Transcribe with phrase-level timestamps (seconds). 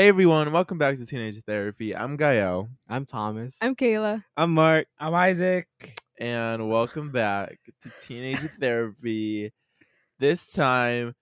[0.00, 1.94] Hey everyone, welcome back to Teenage Therapy.
[1.94, 3.54] I'm Gael, I'm Thomas.
[3.60, 4.24] I'm Kayla.
[4.34, 4.86] I'm Mark.
[4.98, 5.68] I'm Isaac.
[6.18, 9.52] and welcome back to Teenage Therapy.
[10.18, 11.14] This time,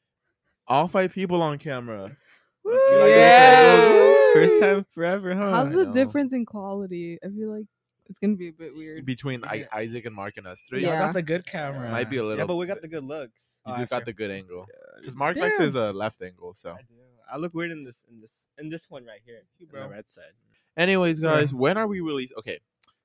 [0.69, 2.17] all five people on camera.
[2.65, 4.15] You like Yeah.
[4.35, 5.51] First time forever, huh?
[5.51, 7.19] How's the difference in quality?
[7.25, 7.67] I feel like
[8.09, 9.05] it's gonna be a bit weird.
[9.05, 10.83] between I- Isaac and Mark and us three.
[10.83, 11.01] Y'all Yeah.
[11.01, 11.91] got the good camera.
[11.91, 12.39] Might be a little.
[12.39, 13.41] yeah, but we got the good looks.
[13.67, 14.05] You Oh, do that's got true.
[14.05, 14.67] the good angle.
[15.01, 15.65] Because Mark likes Damn.
[15.67, 16.55] his uh, left angle.
[16.55, 16.95] So, I do.
[17.31, 19.43] I look weird in this in this in this one right here.
[19.59, 19.83] You, bro.
[19.85, 20.33] the red side.
[20.77, 21.31] anyways, Yeah.
[21.35, 22.33] guys, when are we release?
[22.39, 22.59] Okay,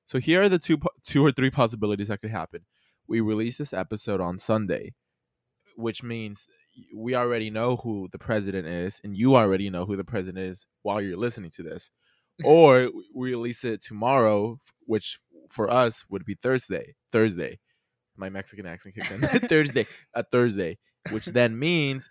[0.06, 2.62] so here are the two, po- two or three possibilities that could happen.
[3.06, 4.94] We release this episode on Sunday,
[5.76, 6.46] which means
[6.94, 10.66] we already know who the president is, and you already know who the president is
[10.82, 11.90] while you're listening to this.
[12.44, 15.20] or we release it tomorrow, which
[15.50, 16.94] for us would be Thursday.
[17.12, 17.60] Thursday.
[18.16, 19.20] My Mexican accent kicked in.
[19.48, 19.86] Thursday.
[20.14, 20.78] A Thursday.
[21.10, 22.08] Which then means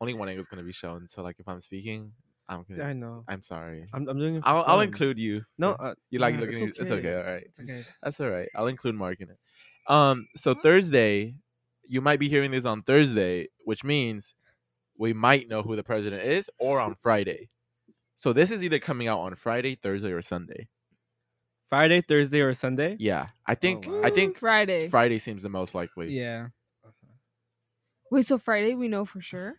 [0.00, 1.06] only one angle is gonna be shown.
[1.06, 2.12] So like if I'm speaking,
[2.48, 3.24] I'm gonna I know.
[3.28, 3.84] I'm sorry.
[3.92, 4.42] I'm, I'm doing it.
[4.44, 5.44] I'll I'll include you.
[5.58, 7.44] No, uh, You like nah, looking it's at it's okay, all right.
[7.46, 7.84] It's okay.
[8.02, 8.48] That's all right.
[8.54, 9.38] I'll include Mark in it.
[9.86, 11.34] Um so Thursday,
[11.84, 14.34] you might be hearing this on Thursday, which means
[14.98, 17.48] we might know who the president is or on Friday.
[18.16, 20.68] So this is either coming out on Friday, Thursday, or Sunday.
[21.70, 22.96] Friday, Thursday, or Sunday.
[22.98, 23.28] Yeah.
[23.46, 24.02] I think wow.
[24.04, 24.88] I think Friday.
[24.88, 26.10] Friday seems the most likely.
[26.10, 26.48] Yeah.
[28.10, 29.54] Wait, so Friday we know for sure?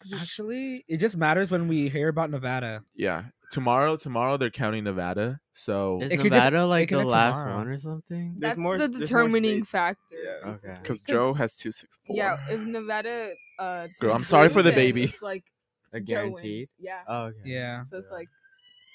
[0.00, 2.82] 'Cause it's- Actually, it just matters when we hear about Nevada.
[2.94, 3.24] Yeah.
[3.52, 5.40] Tomorrow, tomorrow they're counting Nevada.
[5.52, 7.56] So Is It could just- Nevada like the last tomorrow.
[7.56, 8.34] one or something?
[8.38, 10.16] There's that's more- the there's more determining factor.
[10.22, 10.30] Yeah.
[10.30, 10.50] Okay.
[10.52, 10.78] basically.
[10.82, 12.16] because 'Cause- Joe has two six four.
[12.16, 13.30] Yeah, if Nevada.
[13.58, 15.04] Uh, Girl, I'm sorry for the baby.
[15.04, 15.44] It's like
[15.92, 16.32] A Joe wins.
[16.34, 16.68] guaranteed.
[16.78, 17.02] Yeah.
[17.08, 17.38] Oh, okay.
[17.44, 17.84] Yeah.
[17.84, 18.14] So it's Yeah.
[18.16, 18.28] like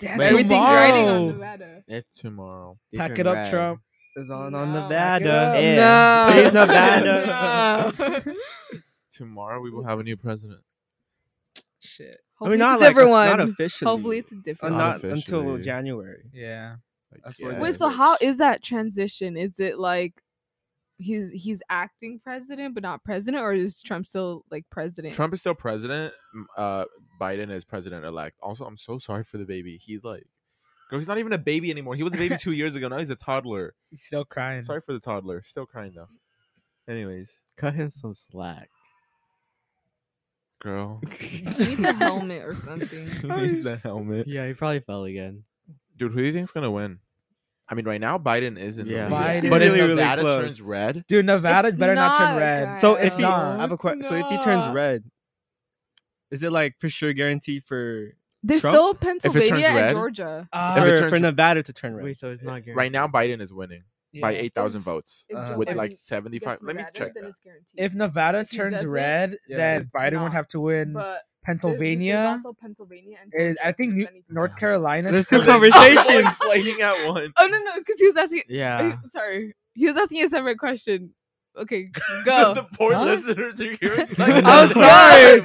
[0.02, 1.32] Damn, Wait, everything's riding on tomorrow.
[1.32, 1.84] Nevada.
[1.88, 2.80] If tomorrow.
[2.92, 3.52] they Pack it up, red.
[3.52, 3.82] Trump.
[4.16, 5.54] Is on on Nevada.
[5.56, 6.26] Yeah.
[6.34, 6.42] No.
[6.42, 7.94] Please, Nevada.
[8.26, 8.34] No.
[9.14, 10.62] Tomorrow we will have a new president.
[11.82, 12.16] Shit.
[12.16, 13.30] I Hopefully mean, not it's a different of- one.
[13.38, 13.90] not officially.
[13.90, 15.10] Hopefully it's a Uh, different Not one.
[15.10, 15.58] not until.
[15.58, 16.24] January.
[16.34, 16.76] Yeah.
[17.12, 19.36] Like, That's what it yeah, Wait, so how is that transition?
[19.36, 20.22] Is it like
[20.98, 25.14] he's he's acting president but not president, or is Trump still like president?
[25.14, 26.14] Trump is still president.
[26.56, 26.86] Uh,
[27.20, 28.38] Biden is president elect.
[28.42, 29.78] Also, I'm so sorry for the baby.
[29.78, 30.24] He's like,
[30.90, 31.96] girl, he's not even a baby anymore.
[31.96, 32.88] He was a baby two years ago.
[32.88, 33.74] Now he's a toddler.
[33.90, 34.64] He's still crying.
[34.64, 35.42] Sorry for the toddler.
[35.44, 36.08] Still crying though.
[36.88, 38.70] Anyways, Cut him some slack.
[40.62, 43.10] Girl, He needs a helmet or something.
[43.22, 44.28] he needs the helmet.
[44.28, 45.44] Yeah, he probably fell again.
[45.98, 47.00] Dude, who do you think's gonna win?
[47.68, 49.08] I mean, right now Biden is in Yeah.
[49.08, 49.44] the lead.
[49.46, 50.44] Biden- but if Really, really Nevada close.
[50.46, 52.66] turns red, Dude, Nevada It's better not turn red.
[52.66, 52.82] guys.
[52.82, 54.04] So if he, don't I have a question.
[54.04, 55.04] So if he turns red,
[56.32, 58.10] is it like for sure guaranteed for
[58.44, 58.76] There's Trump?
[58.76, 60.50] still it turns Pennsylvania red- and Georgia.
[60.52, 62.04] Uh, If it for, turns- for Nevada to turn red?
[62.06, 62.76] Wait, so it's not guaranteed.
[62.76, 64.28] right now Biden is winning by yeah.
[64.30, 66.60] eight thousand votes Uh, Joe with Biden like seventy five.
[66.62, 67.34] Let me Nevada, check that.
[67.78, 70.34] If Nevada If turns red, Yeah, then it's Biden would not.
[70.34, 70.94] have to win.
[70.94, 74.08] but there's- there's Pennsylvania also Pennsylvania and is, I think, New.
[74.30, 75.12] North Carolina.
[75.12, 76.28] There's two conversations.
[76.28, 77.34] Explaining at once.
[77.38, 78.44] Oh no no, because he was asking.
[78.48, 79.00] Yeah.
[79.04, 81.16] uh, sorry, he was asking a separate question.
[81.58, 81.90] Okay,
[82.26, 82.54] go.
[82.54, 83.04] the poor Huh?
[83.06, 84.08] listeners are hearing.
[84.46, 85.42] I'm sorry.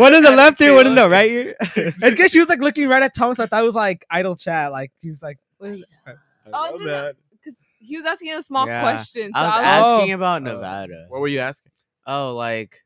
[0.00, 1.56] One in the left ear, one in the right ear.
[1.76, 3.40] It's because she was like looking right at Thomas.
[3.40, 4.70] I thought it was like idle chat.
[4.72, 5.86] Like he's like, What is it?
[6.06, 6.12] I
[6.46, 7.12] Oh, love no, no.
[7.80, 7.86] That.
[7.86, 8.80] Because he was asking a small Yeah.
[8.82, 9.30] question.
[9.34, 10.16] So I was I was, asking Oh.
[10.16, 11.06] about Uh, Nevada.
[11.08, 11.72] What were you asking?
[12.06, 12.84] Oh, like,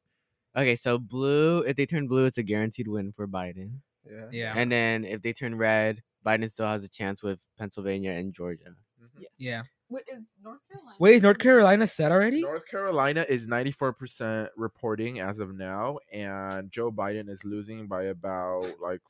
[0.57, 1.61] okay, so blue.
[1.61, 3.81] If they turn blue, it's a guaranteed win for Biden.
[4.09, 4.27] Yeah.
[4.31, 8.33] yeah, And then if they turn red, Biden still has a chance with Pennsylvania and
[8.35, 8.75] Georgia.
[9.19, 9.31] yes.
[9.39, 9.63] yeah.
[9.91, 10.97] Wait, is North Carolina?
[10.99, 12.41] Wait, is North Carolina set already?
[12.41, 18.81] North Carolina is 94% reporting as of now, and Joe Biden is losing by about
[18.81, 19.01] like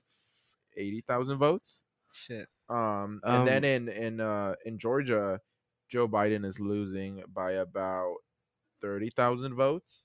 [0.77, 1.83] 80,000 votes.
[2.13, 2.49] Shit.
[2.69, 5.41] Um, and then Um, in in uh in Georgia,
[5.95, 8.17] Joe Biden is losing by about
[8.81, 10.03] 30,000 votes.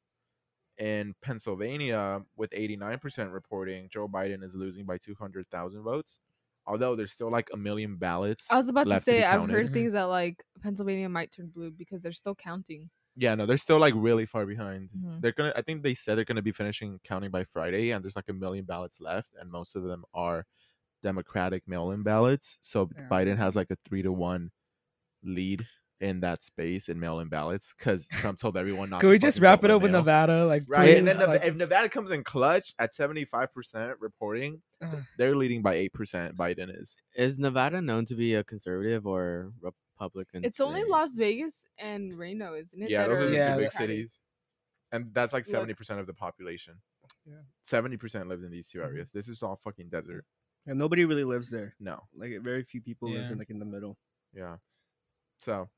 [0.77, 6.19] In Pennsylvania, with 89% reporting, Joe Biden is losing by 200,000 votes.
[6.67, 8.51] Although there's still like a million ballots.
[8.51, 11.47] I was about to left to say I've heard things that like Pennsylvania might turn
[11.47, 12.91] blue because they're still counting.
[13.15, 14.91] Yeah, no, they're still like really far behind.
[14.95, 15.21] Mhm.
[15.21, 15.53] They're gonna.
[15.55, 18.33] I think they said they're gonna be finishing counting by Friday, and there's like a
[18.33, 20.45] million ballots left, and most of them are
[21.03, 22.59] Democratic mail-in ballots.
[22.61, 23.07] So Yeah.
[23.09, 24.51] Biden has like a three to one
[25.23, 25.67] lead
[26.01, 29.01] in that space in mail-in ballots because Trump told everyone not.
[29.01, 30.01] Can to we just wrap it up with mail.
[30.01, 30.45] Nevada?
[30.45, 34.61] Like, Right, and then Like, if Nevada comes in clutch at seventy five percent reporting,
[35.17, 36.37] they're leading by eight percent.
[36.37, 36.95] Biden is.
[37.15, 40.45] Is Nevada known to be a conservative or Republican?
[40.45, 40.83] It's only?
[40.85, 42.89] Las Vegas and Reno, isn't it?
[42.89, 43.77] Yeah, those are the Yeah, two big Democratic?
[43.89, 44.11] cities,
[44.91, 46.75] and that's like seventy percent of the population.
[47.25, 47.35] Yeah.
[47.61, 48.79] Seventy percent lives in these Mm-hmm.
[48.79, 49.11] two areas.
[49.11, 50.23] This is all fucking desert.
[50.65, 51.75] And nobody really lives there.
[51.79, 52.03] No.
[52.15, 53.33] Like very few people lives Yeah.
[53.33, 53.97] in like in the middle.
[54.33, 54.57] Yeah.
[55.39, 55.69] So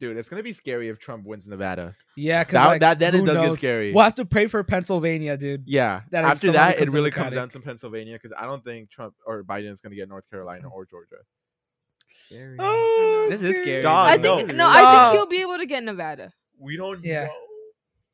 [0.00, 1.94] Dude, it's gonna be scary if Trump wins Nevada.
[2.16, 3.92] Yeah, because That, like, that then it who does get scary.
[3.92, 5.64] We'll have to pray for Pennsylvania, dude.
[5.66, 6.02] Yeah.
[6.10, 9.44] that After that, it really comes down to Pennsylvania because I don't think Trump or
[9.44, 10.72] Biden is gonna get North Carolina mm.
[10.72, 11.16] or Georgia.
[12.26, 12.56] Scary.
[12.58, 13.82] Oh, this is scary.
[13.82, 16.32] Dog, I think no, I think he'll be able to get Nevada.
[16.58, 17.26] We don't Yeah.
[17.26, 17.32] know.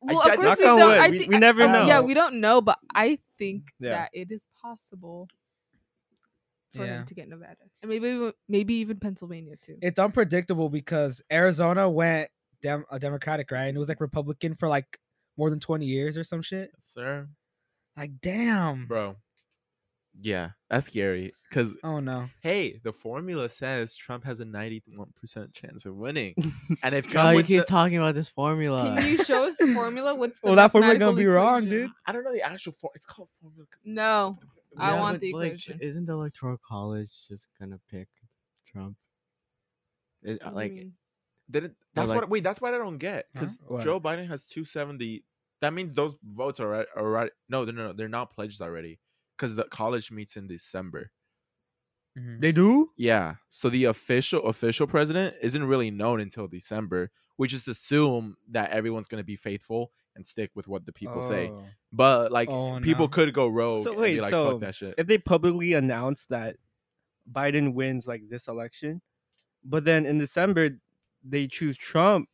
[0.00, 0.88] Well, I- of course we don't.
[0.88, 1.86] wood, I we- we never know.
[1.86, 3.90] Yeah, we don't know, but I think Yeah.
[3.90, 5.28] that it is possible
[6.76, 6.98] for Yeah.
[7.00, 9.78] him to get Nevada, and maybe even, maybe even Pennsylvania too.
[9.82, 12.28] It's unpredictable because Arizona went
[12.62, 13.66] dem- a Democratic, right?
[13.66, 14.98] And it was like Republican for like
[15.36, 16.70] more than 20 years or some shit.
[16.74, 17.28] Yes, sir.
[17.96, 18.86] Like, damn.
[18.86, 19.16] Bro.
[20.22, 21.34] Yeah, that's scary.
[21.52, 22.28] Cause Oh no.
[22.42, 26.34] hey, the formula says Trump has a ninety-one percent chance of winning,
[26.82, 28.96] and if Oh, Trump you keep the- talking about this formula.
[28.98, 30.14] Can you show us the formula?
[30.14, 31.90] What's the Well, that formula gonna mathematical be wrong, dude.
[32.06, 32.92] I don't know the actual form.
[32.94, 33.66] It's called formula.
[33.84, 34.38] No,
[34.78, 35.80] I Yeah, want but, the like, equation.
[35.80, 38.08] isn't the electoral college just gonna pick
[38.66, 38.96] Trump?
[40.22, 40.94] Is- What like, mean?
[41.50, 43.82] Didn't that's like- what wait that's what I don't get because What?
[43.84, 45.24] Joe Biden has two seventy.
[45.60, 48.98] That means those votes are already, already no no no they're not pledged already
[49.36, 51.12] because the college meets in December.
[52.18, 52.40] Mhm.
[52.40, 52.92] They do?
[52.96, 57.10] Yeah, so the official official president isn't really known until December.
[57.38, 61.50] We just assume that everyone's gonna be faithful and stick with what the people say.
[61.52, 61.64] Oh.
[61.92, 63.08] But like Oh, people no.
[63.08, 64.94] could go rogue So and wait, be like so fuck that shit.
[64.98, 66.56] If they publicly announce that
[67.30, 69.00] Biden wins like this election,
[69.64, 70.70] but then in December
[71.24, 72.28] they choose Trump,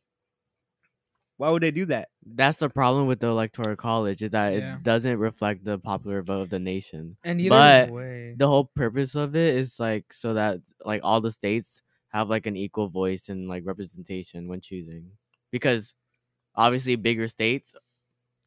[1.37, 2.09] why would they do that?
[2.35, 4.75] that's the problem with the electoral college is that Yeah.
[4.77, 7.17] it doesn't reflect the popular vote of the nation.
[7.23, 8.35] And but way.
[8.37, 12.45] The whole purpose of it is like so that like all the states have like
[12.45, 15.11] an equal voice and like representation when choosing,
[15.51, 15.95] because
[16.55, 17.73] obviously bigger states,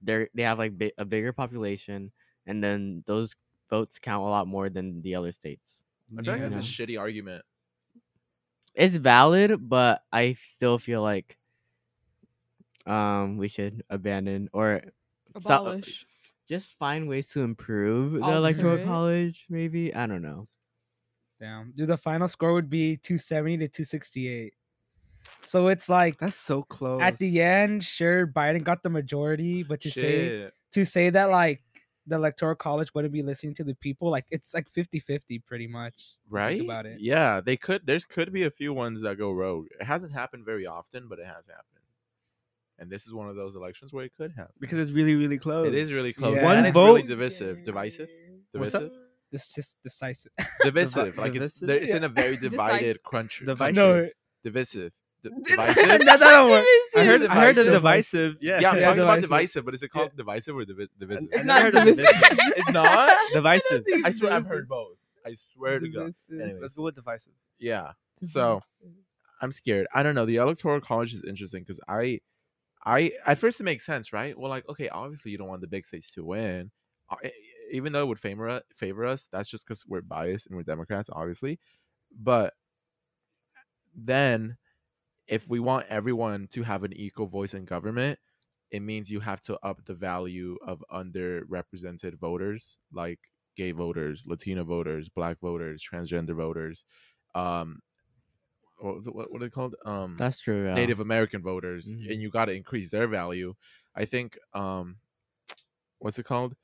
[0.03, 2.12] they they have like bi- a bigger population,
[2.47, 3.35] and then those
[3.70, 5.85] votes count a lot more than the other states.
[6.17, 7.43] I feel like that's a shitty argument.
[8.75, 11.37] it's valid, but I still feel like
[12.87, 14.82] um we should abandon or
[15.43, 16.06] so- Abolish.
[16.49, 18.85] just find ways to improve the Alter electoral it.
[18.85, 19.47] college.
[19.49, 20.47] Maybe I don't know.
[21.41, 21.73] Damn.
[21.76, 24.55] Dude, the final score would be 270 to 268.
[25.46, 27.02] So it's like That's so close.
[27.02, 31.62] at the end, sure, Biden got the majority, but to say to say that like
[32.08, 36.17] the electoral college wouldn't be listening to the people, like it's like 50-50 pretty much.
[36.31, 37.00] right Think about it.
[37.00, 40.44] yeah they could there's could be a few ones that go rogue it hasn't happened
[40.44, 41.82] very often but it has happened
[42.79, 45.38] and this is one of those elections where it could happen because it's really, really
[45.38, 45.67] close.
[45.67, 46.38] it is really close Yeah.
[46.40, 48.08] and One it's really vote- divisive divisive
[48.52, 48.93] What's divisive
[49.32, 50.32] This is decisive.
[50.62, 51.67] divisive like it's, divisive?
[51.69, 53.82] there- it's in a very divided country, Divi- country.
[53.82, 54.08] no,
[54.44, 54.96] divisive D-
[55.44, 55.75] Divisive.
[55.76, 56.64] divisive That doesn't work.
[56.96, 57.73] I heard, I heard of Divisive.
[57.73, 58.37] divisive.
[58.40, 59.28] Yeah, yeah i'm Yeah, talking about divisive.
[59.31, 62.14] divisive but is it called divisive or divi- divisive It's not never heard of divisive.
[62.20, 62.38] divisive.
[62.56, 63.84] it's not divisive.
[64.05, 66.61] i swear i've heard both i swear to god Anyways.
[66.62, 67.32] Let's go with divisive.
[67.58, 67.93] yeah
[68.23, 68.61] so
[69.43, 69.87] I'm scared.
[69.94, 70.25] I don't know.
[70.25, 72.20] The electoral college is interesting because I,
[72.87, 74.37] I at first it makes sense, right?
[74.38, 76.70] Well, like okay, obviously you don't want the big states to win,
[77.11, 77.31] uh, e-
[77.70, 79.29] even though it would favor favor us.
[79.31, 81.58] That's just because we're biased and we're Democrats, obviously.
[82.19, 82.55] But
[83.94, 84.56] then,
[85.28, 88.19] if we want everyone to have an equal voice in government,
[88.70, 93.20] it means you have to up the value of underrepresented voters, like
[93.56, 96.84] gay voters, Latino voters, Black voters, transgender voters.
[97.34, 97.81] Um,
[98.78, 99.75] what what, what are they called?
[99.84, 100.67] Um, That's true.
[100.67, 100.75] Yeah.
[100.75, 102.10] Native American voters, Mhm.
[102.12, 103.55] and you got to increase their value.
[103.94, 104.98] I think, um,
[105.98, 106.56] what's it called?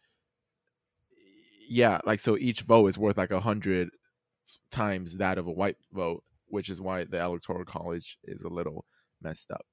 [1.69, 3.91] Yeah, like so each vote is worth like a hundred
[4.71, 6.23] times that of a white vote,
[6.53, 8.85] which is why the electoral college is a little
[9.23, 9.65] messed up.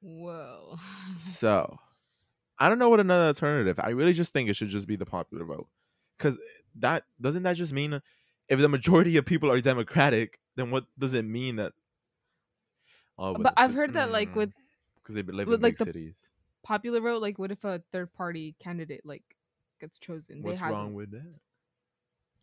[0.00, 0.76] Whoa.
[1.38, 1.78] So,
[2.58, 3.78] I don't know what another alternative.
[3.78, 5.68] I really just think it should just be the popular vote,
[6.18, 6.38] because
[6.80, 8.02] that doesn't that just mean
[8.48, 11.72] if the majority of people are Democratic, then what does it mean that?
[13.16, 14.38] Oh, uh, But I've heard that like hmm.
[14.38, 14.52] with
[14.96, 16.16] because they live with, in like, big cities.
[16.64, 19.22] popular vote, like what if a third party candidate like
[19.80, 20.42] gets chosen?
[20.42, 21.34] What's they have wrong with that?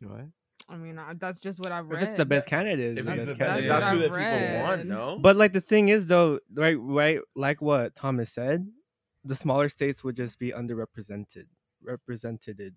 [0.01, 0.27] What?
[0.69, 2.03] I mean, uh, that's just what I've read.
[2.03, 3.69] If it's the best candidate, If it's it's the the best best, candidate.
[3.69, 4.85] that's who I've that people want.
[4.85, 8.67] No, But like the thing is though, right, right, like what Thomas said,
[9.23, 11.45] the smaller states would just be underrepresented,
[11.81, 12.75] represented,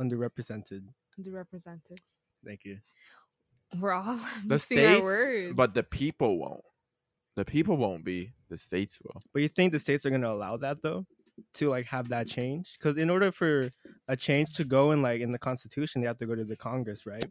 [0.00, 0.82] underrepresented.
[1.18, 1.98] underrepresented.
[2.44, 2.78] Thank you.
[3.78, 5.52] We're all the missing our states, words.
[5.54, 6.64] but the people won't.
[7.36, 8.32] The people won't be.
[8.48, 9.22] The states will.
[9.32, 11.06] But you think the states are gonna allow that though,
[11.54, 12.76] to like have that change?
[12.78, 13.70] Because in order for
[14.08, 16.56] a change to go in like in the Constitution, they have to go to the
[16.56, 17.24] Congress, right?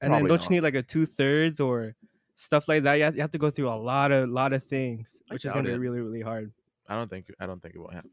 [0.00, 0.50] And Probably then don't not.
[0.50, 1.94] you need like a two thirds or
[2.36, 2.94] stuff like that?
[2.94, 5.52] You have, you have to go through a lot of lot of things, which is
[5.52, 6.52] gonna be really really hard.
[6.88, 7.26] I don't think.
[7.40, 8.10] I don't think it will happen.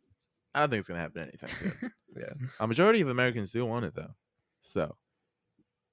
[0.55, 1.91] I don't think it's gonna happen anytime soon.
[2.15, 2.33] Yeah.
[2.59, 4.13] A majority of Americans do want it though,
[4.61, 4.95] so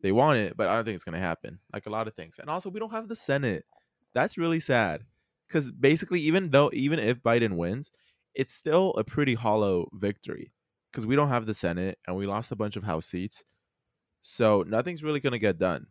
[0.03, 1.59] they want it, but I don't think it's gonna happen.
[1.73, 3.65] Like a lot of things, and also we don't have the Senate.
[4.13, 5.05] That's really sad.
[5.49, 7.91] Because basically, even though even if Biden wins,
[8.35, 10.53] it's still a pretty hollow victory.
[10.91, 13.45] Because we don't have the Senate and we lost a bunch of House seats.
[14.23, 15.87] So nothing's really gonna get done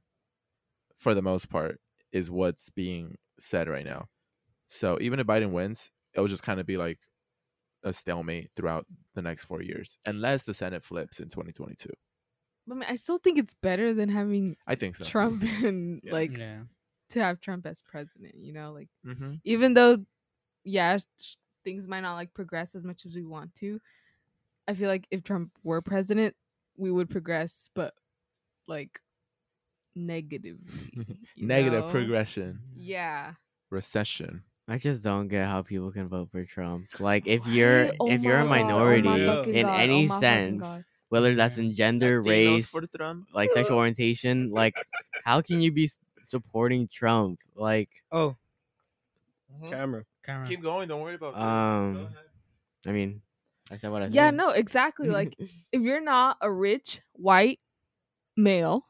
[0.97, 1.79] for the most part,
[2.11, 4.07] is what's being said right now.
[4.67, 6.99] So even if Biden wins, it'll just kind of be like
[7.83, 11.89] a stalemate throughout the next four years, unless the Senate flips in 2022.
[12.69, 15.05] I mean, I still think it's better than having I think so.
[15.05, 16.11] Trump and Yeah.
[16.11, 16.63] like yeah.
[17.11, 18.35] to have Trump as president.
[18.35, 19.35] You know, like Mm-hmm.
[19.45, 20.03] even though,
[20.65, 21.35] yeah, sh-
[21.69, 23.79] things might not like progress as much as we want to.
[24.67, 26.35] I feel like if Trump were president,
[26.77, 27.93] we would progress, but
[28.67, 28.99] like
[29.95, 31.17] negatively.
[31.37, 31.91] Negative know?
[31.91, 33.33] progression, Yeah.
[33.69, 34.43] recession.
[34.67, 36.87] I just don't get how people can vote for Trump.
[36.99, 39.09] Like if you're Oh if you're a my God, oh minority
[39.59, 43.27] in God, oh any my fucking sense, whether that's in gender, Latinos race, for Trump.
[43.33, 44.75] like sexual orientation, like
[45.23, 45.89] how can you be
[46.23, 47.39] supporting Trump?
[47.55, 48.35] Like Oh,
[49.51, 49.69] Mhm.
[49.69, 50.05] camera.
[50.29, 50.47] Camera.
[50.47, 50.87] Keep going.
[50.87, 51.33] Don't worry about.
[51.35, 51.39] it.
[51.41, 52.07] Um.
[52.87, 53.21] I mean,
[53.71, 54.13] I said what I said.
[54.15, 55.09] Yeah, no, exactly.
[55.19, 55.35] Like
[55.71, 57.59] if you're not a rich white
[58.37, 58.85] male,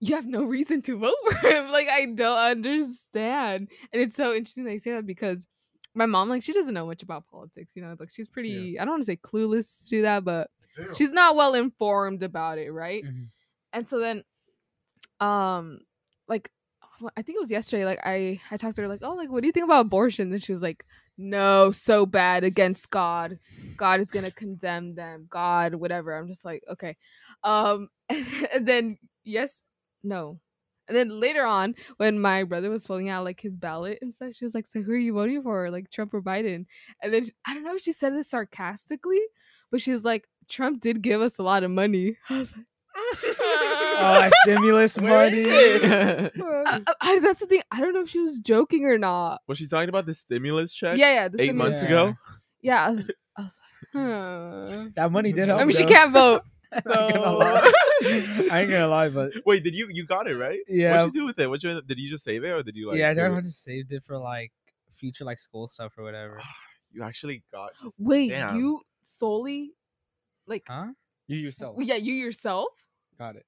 [0.00, 1.68] you have no reason to vote for him.
[1.70, 3.68] Like I don't understand.
[3.92, 5.46] And it's so interesting that you say that because
[5.94, 8.84] my mom, like, she doesn't know much about politics, you know, like she's pretty I
[8.84, 10.50] don't want to say clueless to do that, but
[10.96, 13.02] she's not well informed about it, right?
[13.04, 13.28] Mhm.
[13.72, 14.22] And so then
[15.20, 15.80] um
[16.28, 16.57] like wh-
[17.16, 19.42] I think it was yesterday, like I I talked to her like, "Oh, like what
[19.42, 20.84] do you think about abortion?" And she was like,
[21.16, 23.38] "No, so bad against God.
[23.76, 25.26] God is to condemn them.
[25.30, 26.96] God, whatever." I'm just like, "Okay."
[27.44, 29.64] Um and then yes,
[30.02, 30.40] no.
[30.88, 34.30] And then later on, when my brother was filling out like his ballot and stuff,
[34.34, 36.66] she was like, "So who are you voting for, like Trump or Biden?"
[37.02, 39.20] And then I don't know if she said this sarcastically,
[39.70, 42.66] but she was like, "Trump did give us a lot of money." I was like,
[44.00, 45.42] Oh, stimulus Where is money.
[45.48, 46.32] it?
[46.42, 47.62] I, I- I- that's the thing.
[47.70, 49.40] I don't know if she was joking or not.
[49.46, 50.96] Was she talking about the stimulus check?
[50.98, 51.28] Yeah, yeah.
[51.28, 51.88] the Eight stimulus- months Yeah.
[51.88, 52.14] ago.
[52.60, 53.60] Yeah, I was, I was
[53.94, 54.02] like,
[54.82, 54.88] huh.
[54.94, 55.60] that money did help.
[55.60, 56.42] I mean, she can't vote.
[56.72, 57.72] I ain't gonna lie.
[58.02, 60.58] I ain't gonna lie, but Wait, did you you got it right?
[60.68, 61.48] yeah, What'd you do with it?
[61.48, 62.98] What you did you just save it or did you like?
[62.98, 63.38] yeah, I do think it?
[63.38, 64.52] I just saved it for like
[64.96, 66.38] future like school stuff or whatever.
[66.42, 66.54] Ah,
[66.92, 67.70] you actually got.
[67.98, 68.56] Wait, Damn.
[68.58, 69.72] you solely,
[70.46, 70.88] like, Huh?
[71.26, 72.68] You yourself yeah, you yourself?
[73.18, 73.46] got it.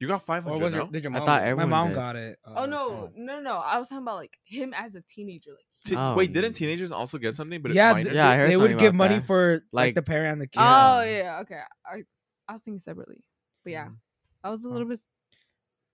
[0.00, 0.64] You got five Or hundred.
[0.64, 0.90] was your, no?
[0.90, 1.26] did your I mom?
[1.26, 1.56] thought get it?
[1.56, 1.94] My Everyone mom did.
[1.96, 2.38] got it.
[2.44, 3.56] Oh, no, no, no.
[3.56, 5.50] I was talking about like him as a teenager.
[5.50, 6.14] Like, T- Oh.
[6.14, 7.60] Wait, didn't teenagers also get something?
[7.62, 8.14] But Yeah, minors?
[8.14, 9.26] Yeah, I heard they something would give about money that.
[9.26, 10.60] for like, Like- the parent and the kid.
[10.60, 11.60] oh yeah, okay.
[11.86, 12.02] I
[12.48, 13.22] I was thinking separately,
[13.64, 13.96] but yeah, Mhm.
[14.44, 14.72] I was a Oh.
[14.72, 15.00] little bit.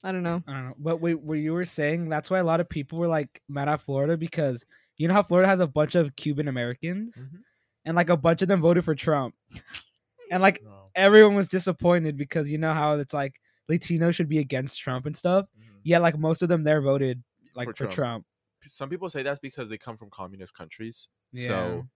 [0.03, 0.43] I don't know.
[0.47, 0.75] I don't know.
[0.79, 3.69] But wait, what you were saying, that's why a lot of people were like mad
[3.71, 4.67] at Florida because
[4.99, 7.39] you know how Florida has a bunch of Cuban Americans Mhm.
[7.87, 9.35] and like a bunch of them voted for Trump.
[10.31, 10.91] And like No.
[10.95, 13.35] everyone was disappointed because you know how it's like
[13.69, 15.47] Latino should be against Trump and stuff.
[15.59, 15.81] Mhm.
[15.85, 17.23] Yeah, like most of them there voted
[17.55, 17.95] like For for, Trump.
[17.95, 18.27] Trump.
[18.67, 21.47] Some people say that's because they come from communist countries, Yeah.
[21.49, 21.89] so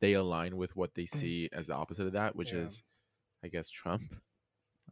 [0.00, 2.60] they align with what they see as the opposite of that, which Yeah.
[2.60, 2.82] is,
[3.44, 4.02] I guess, Trump.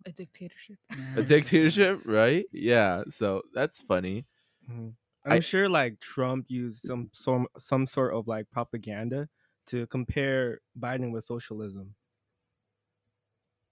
[0.06, 0.78] A dictatorship.
[1.16, 2.46] A dictatorship, right?
[2.52, 3.04] Yeah.
[3.08, 4.26] So that's funny.
[4.70, 4.94] Mhm.
[5.24, 9.28] I- I'm sure like Trump used some some some sort of like propaganda
[9.66, 11.94] to compare Biden with socialism.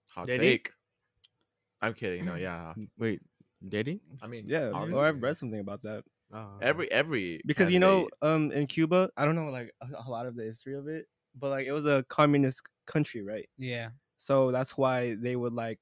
[0.09, 0.47] Hot Did he?
[0.49, 0.73] take.
[1.83, 2.25] I'm kidding.
[2.25, 2.75] No, yeah.
[2.99, 3.21] Wait,
[3.67, 4.01] did he?
[4.23, 4.99] I mean, Yeah, obviously.
[4.99, 6.05] or I've read something about that.
[6.33, 10.11] Oh, every every Because you know, um, in Cuba, I don't know like a, a
[10.11, 11.07] lot of the history of it,
[11.39, 13.49] but like it was a communist country, right?
[13.59, 13.91] Yeah.
[14.17, 15.79] So that's why they would like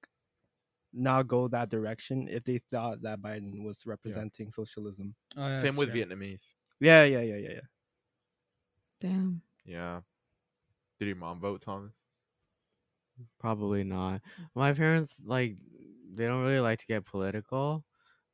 [0.93, 5.15] not go that direction if they thought that Biden was representing socialism.
[5.37, 6.05] Oh, yeah, same with true.
[6.05, 6.55] Vietnamese.
[6.81, 7.61] Yeah, yeah, yeah, yeah, yeah.
[9.01, 9.43] Damn.
[9.65, 10.01] Yeah.
[10.99, 11.93] Did your mom vote, Thomas?
[13.39, 14.21] Probably not.
[14.55, 15.57] My parents like
[16.17, 17.85] they don't really like to get political.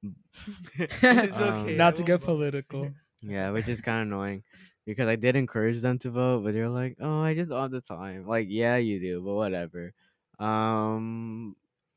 [1.03, 2.23] It's Um, Not to get vote.
[2.23, 2.93] political.
[3.23, 4.45] Yeah, which is kind of annoying
[4.87, 7.81] because I did encourage them to vote, but they're like, "Oh, I just all the
[7.83, 9.93] time." Like, yeah, you do, but whatever.
[10.39, 11.57] Um,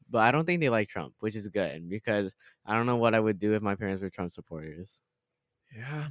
[0.09, 2.35] but I don't think they like Trump, which is good because
[2.65, 5.01] I don't know what I would do if my parents were Trump supporters.
[5.75, 6.09] Yeah.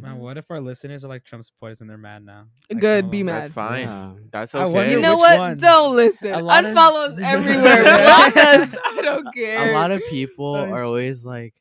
[0.00, 2.46] Man, what if our listeners are like Trump supporters and they're mad now?
[2.70, 3.42] Like, Good, be of mad.
[3.42, 3.80] That's fine.
[3.86, 4.12] Yeah.
[4.32, 4.64] That's okay.
[4.72, 5.38] wonder You know which what?
[5.38, 5.62] ones?
[5.62, 6.32] Don't listen.
[6.32, 7.82] A lot of- Unfollow us everywhere.
[7.82, 8.30] Yeah.
[8.32, 8.74] Block us.
[8.86, 9.70] I don't care.
[9.70, 11.54] a lot of people Oh, are always like,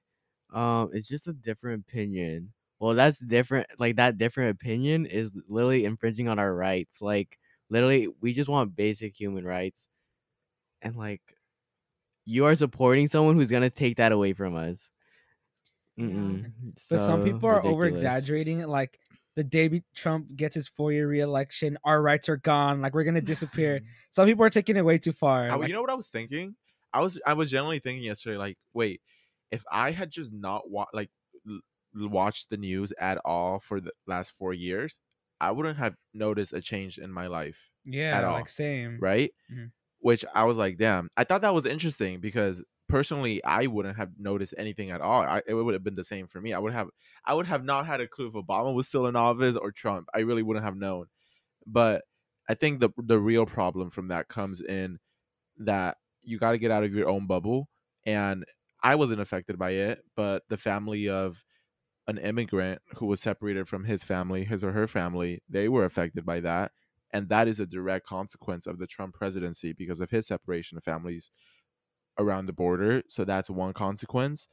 [0.54, 2.54] um, it's just a different opinion.
[2.80, 3.68] Well, that's different.
[3.80, 7.02] Like that different opinion is literally infringing on our rights.
[7.02, 7.38] Like
[7.70, 9.86] literally, we just want basic human rights,
[10.82, 11.22] and like,
[12.26, 14.90] you are supporting someone who's gonna take that away from us.
[16.02, 16.52] Mm-mm.
[16.90, 18.70] But some people are over exaggerating it.
[18.70, 19.00] Like
[19.36, 22.82] the day Trump gets his four year reelection, our rights are gone.
[22.82, 23.82] Like we're gonna disappear.
[24.12, 25.50] some people are taking it way too far.
[25.50, 26.56] I- Like, you know what I was thinking?
[26.94, 29.02] I was I was generally thinking yesterday, like, wait,
[29.52, 31.10] if I had just not wa- like
[31.48, 31.62] l-
[32.10, 35.00] watched the news at all for the last four years,
[35.40, 38.34] I wouldn't have noticed a change in my life, Yeah, at all.
[38.34, 38.98] like same.
[39.00, 39.34] right?
[39.52, 39.72] Mhm.
[40.00, 41.10] Which I was like, damn.
[41.16, 45.22] I thought that was interesting because personally, I wouldn't have noticed anything at all.
[45.22, 46.54] I, it would have been the same for me.
[46.54, 46.90] I would have,
[47.26, 50.08] I would have not had a clue if Obama was still in office or Trump.
[50.14, 51.08] I really wouldn't have known.
[51.66, 52.04] But
[52.50, 55.00] I think the the real problem from that comes in
[55.58, 57.70] that you got to get out of your own bubble.
[58.06, 58.46] And
[58.84, 61.44] I wasn't affected by it, but the family of
[62.08, 66.26] an immigrant who was separated from his family, his or her family, they were affected
[66.26, 66.72] by that.
[67.14, 70.84] And that is a direct consequence of the Trump presidency because of his separation of
[70.84, 71.30] families
[72.22, 73.04] around the border.
[73.10, 74.48] So that's one consequence.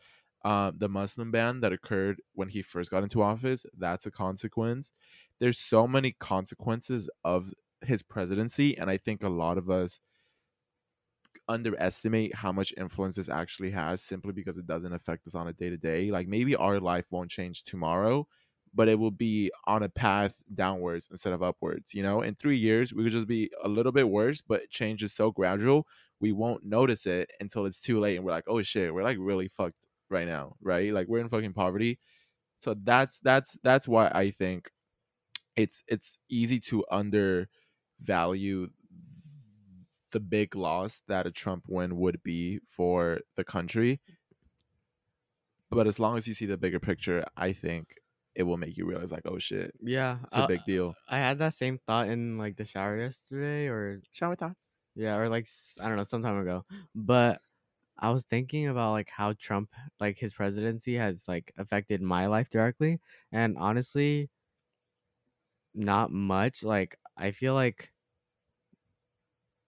[0.45, 4.93] Um, the Muslim ban that occurred when he first got into office, that's a consequence.
[5.41, 8.77] There's so many consequences of his presidency.
[8.79, 10.01] And I think a lot of us
[11.49, 15.53] underestimate how much influence this actually has simply because it doesn't affect us on a
[15.53, 16.11] day to day.
[16.11, 18.27] Like maybe our life won't change tomorrow,
[18.75, 21.95] but it will be on a path downwards instead of upwards.
[21.95, 25.03] You know, in three years, we could just be a little bit worse, but change
[25.03, 25.87] is so gradual,
[26.21, 28.17] we won't notice it until it's too late.
[28.17, 29.77] And we're like, oh shit, we're like really fucked
[30.11, 30.93] right now, right?
[30.93, 31.99] Like we're in fucking poverty.
[32.61, 34.71] So that's that's that's why I think
[35.57, 38.69] it's it's easy to undervalue
[40.11, 44.01] the big loss that a Trump win would be for the country.
[45.71, 47.95] But as long as you see the bigger picture, I think
[48.39, 50.97] it will make you realize like, oh shit, Yeah, it's a uh, big deal.
[51.09, 54.61] I had that same thought in like the shower yesterday, or Shower thoughts.
[54.95, 55.47] yeah, or like
[55.81, 56.65] I don't know, some time ago.
[56.95, 57.43] But
[57.99, 62.51] I was thinking about like how Trump, like his presidency, has like affected my life
[62.51, 63.01] directly,
[63.33, 64.31] and honestly,
[65.75, 66.63] not much.
[66.63, 67.93] Like I feel like,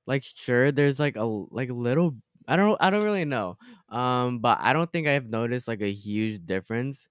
[0.07, 2.17] like sure, there's like a like little.
[2.49, 2.77] I don't.
[2.81, 3.59] I don't really know.
[3.89, 7.09] Um, but I don't think I've noticed like a huge difference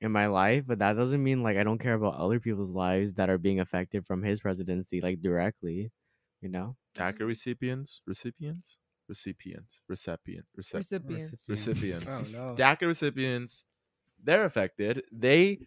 [0.00, 0.64] in my life.
[0.66, 3.60] But that doesn't mean like I don't care about other people's lives that are being
[3.60, 5.92] affected from his presidency, like directly.
[6.40, 6.76] You know.
[6.96, 11.48] DACA recipients, recipients, recipients, recipient, recep- Recipients.
[11.48, 12.06] recipients.
[12.08, 12.54] Oh no.
[12.56, 13.64] DACA recipients,
[14.22, 15.04] they're affected.
[15.12, 15.60] They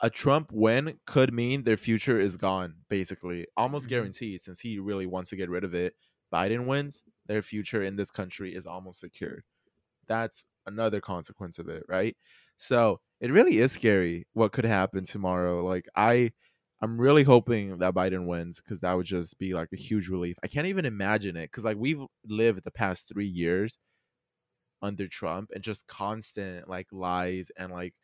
[0.00, 3.90] a Trump win could mean their future is gone, basically, almost Mhm.
[3.90, 4.42] guaranteed.
[4.42, 5.96] Since he really wants to get rid of it,
[6.32, 9.44] Biden wins, their future in this country is almost secured.
[10.06, 12.16] That's another consequence of it, right?
[12.58, 15.64] So it really is scary what could happen tomorrow.
[15.64, 16.32] Like I,
[16.80, 20.36] I'm really hoping that Biden wins because that would just be like a huge relief.
[20.42, 23.78] I can't even imagine it because like we've lived the past three years
[24.82, 27.94] under Trump and just constant like lies and like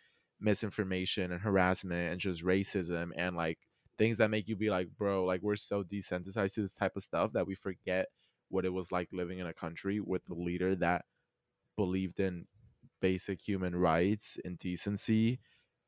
[0.41, 3.59] misinformation and harassment and just racism and like
[3.99, 7.03] things that make you be like, bro, like we're so desensitized to this type of
[7.05, 8.07] stuff that we forget
[8.49, 11.05] what it was like living in a country with a leader that
[11.77, 12.47] believed in
[13.05, 15.39] basic human rights and decency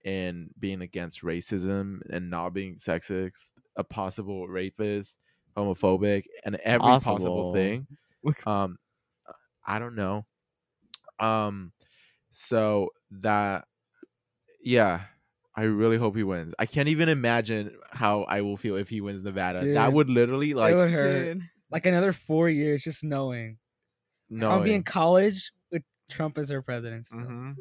[0.04, 5.16] and being against racism and not being sexist, a possible rapist,
[5.56, 7.54] homophobic, and every possible, Possible.
[7.54, 7.86] thing.
[8.46, 8.76] Um,
[9.66, 10.26] I don't know.
[11.18, 11.72] Um,
[12.32, 13.64] so that,
[14.60, 15.04] yeah,
[15.54, 16.52] I really hope he wins.
[16.58, 19.64] I can't even imagine how I will feel if he wins Nevada.
[19.74, 21.38] that would literally like would hurt.
[21.70, 23.58] Like another four years just knowing.
[24.28, 24.50] no.
[24.50, 27.06] I'll be in college with Trump as our president.
[27.06, 27.20] Still.
[27.20, 27.52] hmm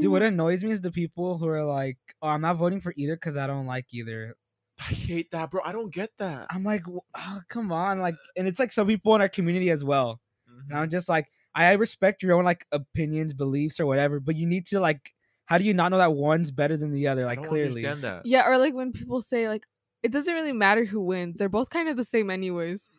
[0.00, 2.92] Dude, what annoys me is the people who are like, "Oh, I'm not voting for
[2.96, 4.34] either because I don't like either."
[4.78, 5.62] I hate that, bro.
[5.64, 6.48] I don't get that.
[6.50, 6.82] I'm like,
[7.16, 10.20] oh, come on, like, and it's like some people in our community as well.
[10.50, 10.70] Mhm.
[10.70, 14.46] And I'm just like, I respect your own like opinions, beliefs, or whatever, but you
[14.46, 15.14] need to like,
[15.46, 17.22] how do you not know that one's better than the other?
[17.22, 18.26] I Like, don't clearly, understand that.
[18.26, 19.62] Yeah, or like when people say like
[20.02, 21.36] it doesn't really matter who wins.
[21.38, 22.90] They're both kind of the same anyways.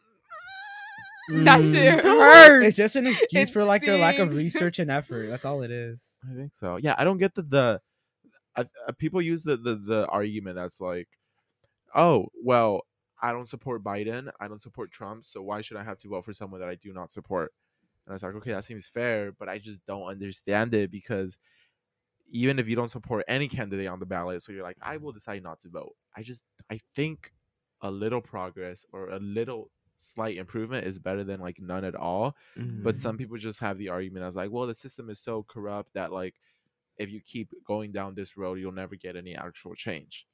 [1.28, 1.72] That Mm.
[1.72, 2.68] shit hurts.
[2.68, 4.44] It's just an excuse It for like their lack of stings.
[4.44, 5.28] research and effort.
[5.30, 6.18] That's all it is.
[6.32, 6.78] I think so.
[6.78, 7.82] Yeah, I don't get the the
[8.56, 11.10] I, uh, people use the, the the argument that's like,
[11.96, 12.82] oh well,
[13.22, 16.26] I don't support Biden, I don't support Trump, so why should I have to vote
[16.26, 17.52] for someone that I do not support?
[18.06, 21.38] And I was like, okay, that seems fair, but I just don't understand it because
[22.30, 25.12] even if you don't support any candidate on the ballot, so you're like, I will
[25.12, 25.96] decide not to vote.
[26.16, 27.34] I just I think
[27.82, 32.36] a little progress or a little slight improvement is better than like none at all
[32.84, 32.98] but Mhm.
[32.98, 36.12] some people just have the argument as like well the system is so corrupt that
[36.12, 36.36] like
[36.98, 40.28] if you keep going down this road you'll never get any actual change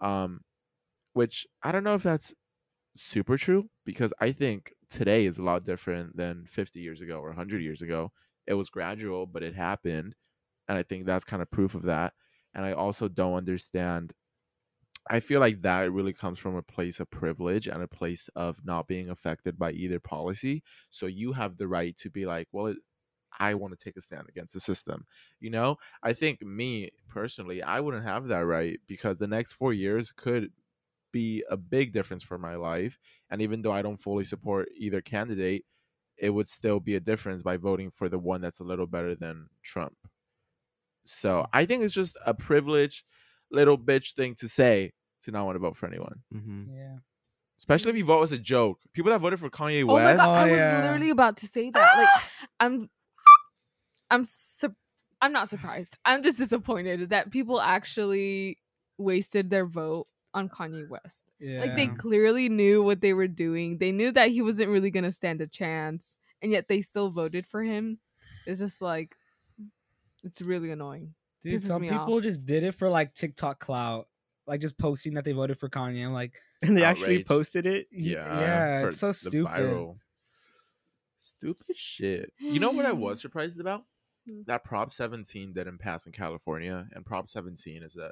[0.00, 0.42] um
[1.12, 2.34] which i don't know if that's
[2.96, 7.28] super true because i think today is a lot different than 50 years ago or
[7.28, 8.12] 100 years ago
[8.46, 10.16] it was gradual but it happened
[10.68, 12.14] and i think that's kind of proof of that
[12.54, 14.14] and i also don't understand
[15.12, 18.64] I feel like that really comes from a place of privilege and a place of
[18.64, 20.62] not being affected by either policy.
[20.90, 22.76] So you have the right to be like, well, it,
[23.36, 25.06] I want to take a stand against the system.
[25.40, 29.72] You know, I think me personally, I wouldn't have that right because the next four
[29.72, 30.52] years could
[31.12, 32.96] be a big difference for my life.
[33.30, 35.64] And even though I don't fully support either candidate,
[36.18, 39.16] it would still be a difference by voting for the one that's a little better
[39.16, 39.96] than Trump.
[41.04, 41.46] So mm.
[41.52, 43.04] I think it's just a privilege
[43.50, 44.92] little bitch thing to say
[45.22, 46.74] to not want to vote for anyone, Mm-hmm.
[46.74, 46.96] Yeah.
[47.58, 48.78] especially if you vote as a joke.
[48.92, 50.80] People that voted for Kanye Oh my West, god, I Oh, was yeah.
[50.82, 51.98] literally about to say that.
[51.98, 52.08] Like,
[52.60, 52.88] I'm,
[54.10, 54.74] I'm, sur-
[55.20, 55.98] I'm not surprised.
[56.04, 58.58] I'm just disappointed that people actually
[58.98, 61.32] wasted their vote on Kanye West.
[61.40, 61.60] Yeah.
[61.60, 63.78] Like they clearly knew what they were doing.
[63.78, 67.46] They knew that he wasn't really gonna stand a chance, and yet they still voted
[67.46, 67.98] for him.
[68.46, 69.16] It's just like,
[70.22, 71.14] it's really annoying.
[71.42, 72.22] Dude, some people off.
[72.22, 74.06] just did it for like TikTok clout,
[74.50, 76.04] like just posting that they voted for Kanye.
[76.04, 77.86] I'm like, and they actually posted it.
[77.92, 79.52] yeah, yeah, for it's so the stupid.
[79.52, 79.96] viral-
[81.20, 82.32] Stupid shit.
[82.38, 83.84] You know what I was surprised about?
[84.28, 84.42] Hmm.
[84.46, 88.10] That Prop 17 didn't pass in California, and Prop 17 is a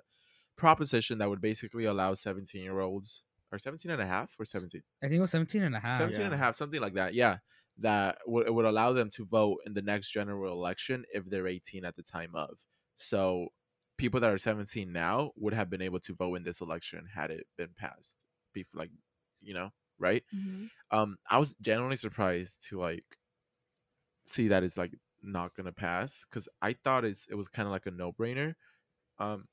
[0.56, 4.82] proposition that would basically allow 17 year olds or 17 and a half or 17
[5.02, 5.98] I think it was 17 and a half.
[5.98, 7.14] 17 and a half, something like that.
[7.14, 7.38] Yeah.
[7.80, 11.46] That would it would allow them to vote in the next general election if they're
[11.46, 12.58] 18 at the time of.
[12.98, 13.48] So
[13.98, 17.30] people that are 17 now would have been able to vote in this election had
[17.32, 18.16] it been passed.
[18.54, 18.90] Before like,
[19.42, 20.24] you know, right?
[20.90, 23.18] Um I was genuinely surprised to like
[24.24, 27.72] see that it's like not gonna pass because I thought it's it was kind of
[27.72, 28.54] like a no-brainer.
[29.18, 29.48] Um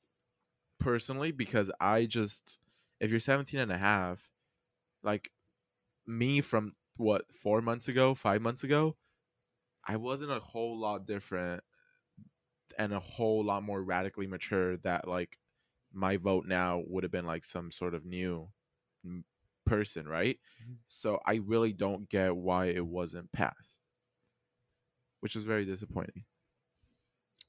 [0.80, 2.60] personally, because I just
[3.00, 4.30] if you're 17 and a half,
[5.02, 5.30] like
[6.06, 8.96] me from what four months ago, five months ago,
[9.86, 11.64] I wasn't a whole lot different
[12.78, 15.38] and a whole lot more radically mature that like
[15.92, 18.50] my vote now would have been like some sort of new
[19.64, 20.38] person, right?
[20.58, 20.76] Mhm.
[20.88, 23.82] So I really don't get why it wasn't passed,
[25.20, 26.24] which is very disappointing.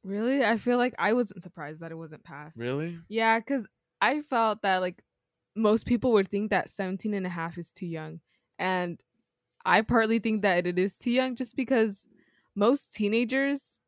[0.03, 2.59] Really, I feel like I wasn't surprised that it wasn't passed.
[2.59, 2.99] Really?
[3.09, 3.67] Yeah, because
[4.01, 5.03] I felt that like
[5.55, 8.21] most people would think that 17 and a half is too young.
[8.59, 9.01] And
[9.65, 12.07] I partly think that it is too young just because
[12.55, 13.79] most teenagers,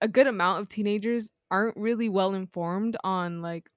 [0.00, 3.70] a good amount of teenagers, aren't really well informed on like,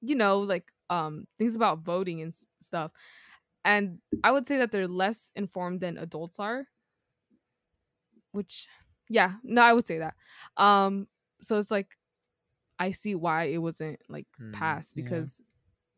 [0.00, 2.92] you know, like um things about voting and s- stuff.
[3.64, 6.66] And I would say that they're less informed than adults are.
[8.32, 8.68] Which,
[9.08, 10.14] yeah, no, I would say that.
[10.56, 11.08] Um,
[11.42, 11.96] so it's like
[12.78, 15.04] I see why it wasn't like Hmm, passed yeah.
[15.04, 15.40] because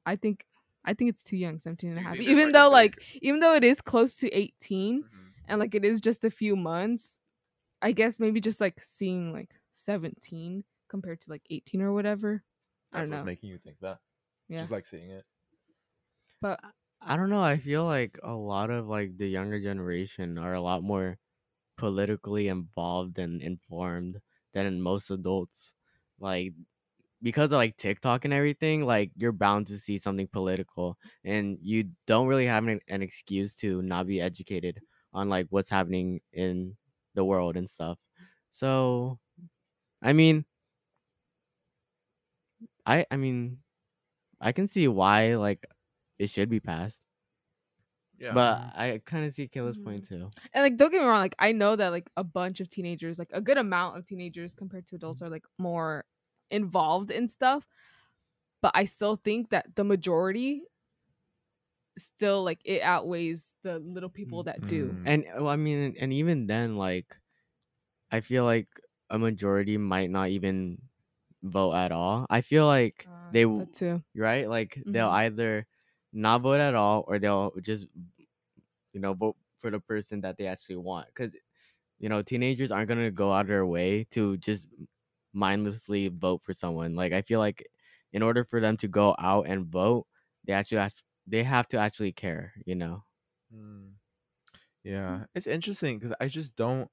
[0.07, 0.47] I think
[0.85, 2.21] I think it's too young, 17 and a half.
[2.21, 5.33] Even though like even though it is close to 18 Mhm.
[5.49, 7.21] and like it is just a few months,
[7.83, 12.45] I guess maybe just like seeing like 17 compared to like 18 or whatever.
[12.93, 13.27] I That's don't what's know.
[13.27, 14.01] making you think that.
[14.49, 14.61] Yeah.
[14.61, 15.25] Just like seeing it.
[16.41, 16.61] But
[17.01, 17.43] I don't know.
[17.43, 21.19] I feel like a lot of like the younger generation are a lot more
[21.77, 24.21] politically involved and informed
[24.55, 25.77] than most adults.
[26.21, 26.55] Like
[27.23, 31.93] because of like TikTok and everything, like you're bound to see something political and you
[32.07, 36.77] don't really have an, an excuse to not be educated on like what's happening in
[37.15, 37.99] the world and stuff.
[38.53, 39.19] So
[40.03, 40.47] I mean
[42.87, 43.59] I I mean
[44.41, 45.67] I can see why like
[46.19, 47.03] it should be passed.
[48.19, 48.35] Yeah.
[48.35, 48.73] But Mhm.
[48.77, 50.31] I kind of see Kayla's point too.
[50.55, 53.19] and like don't get me wrong, like I know that like a bunch of teenagers,
[53.19, 56.05] like a good amount of teenagers compared to adults are like more
[56.51, 57.67] involved in stuff.
[58.63, 60.65] But I still think that the majority
[61.99, 64.99] still like it outweighs the little people that do.
[64.99, 65.05] Mm.
[65.05, 67.17] And well, I mean, and even then, like,
[68.11, 68.69] I feel like
[69.11, 70.83] a majority might not even
[71.43, 72.27] vote at all.
[72.31, 74.03] I feel like Uh, they w- that too.
[74.17, 75.11] right, like they'll Mhm.
[75.11, 75.67] either
[76.13, 77.87] not vote at all or they'll just,
[78.93, 81.07] you know, vote for the person that they actually want.
[81.09, 81.33] Because
[82.01, 84.69] you know, teenagers aren't gonna go out of their way to just
[85.33, 86.95] mindlessly vote for someone.
[86.97, 87.69] Like, I feel like
[88.13, 90.07] in order for them to go out and vote,
[90.45, 90.95] they actually have,
[91.27, 92.55] they have to actually care.
[92.67, 93.05] You know.
[93.55, 93.95] Mm.
[94.85, 96.91] Yeah, it's interesting because I just don't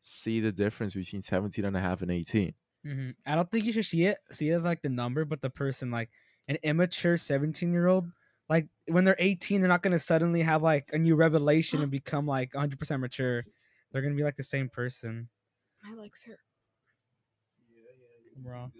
[0.00, 2.54] see the difference between 17 and a half and 18.
[2.84, 5.40] hmm I don't think you should see it see it as like the number, but
[5.40, 6.10] the person like
[6.48, 8.06] an immature 17 year old.
[8.48, 12.26] Like when they're 18, they're not gonna suddenly have like a new revelation and become
[12.26, 13.42] like 100 percent mature.
[13.92, 15.28] They're gonna be like the same person,
[15.84, 16.38] I like her.
[17.70, 18.42] Yeah, yeah.
[18.42, 18.72] Bro.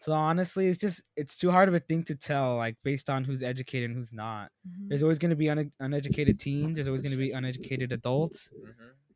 [0.00, 3.24] So honestly, it's just it's too hard of a thing to tell like based on
[3.24, 4.50] who's educated and who's not.
[4.88, 6.74] There's always gonna be une- uneducated teens.
[6.76, 8.52] There's always gonna be uneducated adults,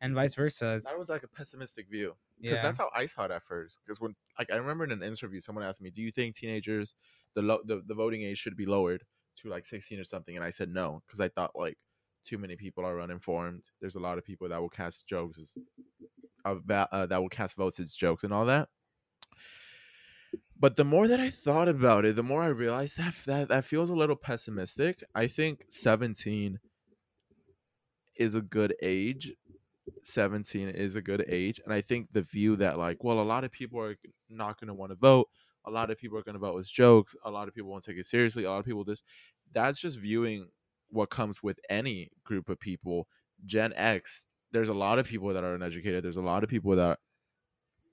[0.01, 0.81] and vice versa.
[0.83, 2.61] That was like a pessimistic view because Yeah.
[2.61, 3.79] that's how I saw it at first.
[3.83, 6.93] Because when, like, I remember in an interview, someone asked me, "Do you think teenagers
[7.33, 9.03] the lo- the, the voting age should be lowered
[9.37, 11.77] to like 16 or something?" And I said no because I thought like
[12.25, 13.63] too many people are uninformed.
[13.81, 15.55] There's a lot of people that will cast jokes as
[16.45, 18.69] of that uh, that will cast votes as jokes and all that.
[20.57, 23.65] But the more that I thought about it, the more I realized that that, that
[23.65, 25.03] feels a little pessimistic.
[25.13, 26.59] I think 17
[28.15, 29.33] is a good age.
[30.03, 31.59] 17 is a good age.
[31.65, 33.95] And I think the view that, like, well, a lot of people are
[34.29, 35.27] not going to want to vote.
[35.65, 37.15] A lot of people are going to vote as jokes.
[37.25, 38.45] A lot of people won't take it seriously.
[38.45, 39.03] A lot of people this.
[39.53, 40.47] That's just viewing
[40.89, 43.07] what comes with any group of people.
[43.45, 46.03] Gen X, there's a lot of people that are uneducated.
[46.03, 46.99] There's a lot of people that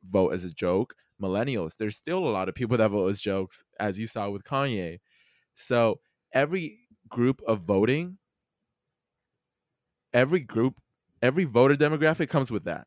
[0.09, 0.95] vote as a joke.
[1.21, 4.45] Millennials, there's still a lot of people that vote as jokes, as you saw with
[4.45, 4.99] Kanye.
[5.55, 6.01] So
[6.33, 8.19] every group of voting,
[10.13, 10.81] every group,
[11.21, 12.87] every voter demographic comes with that.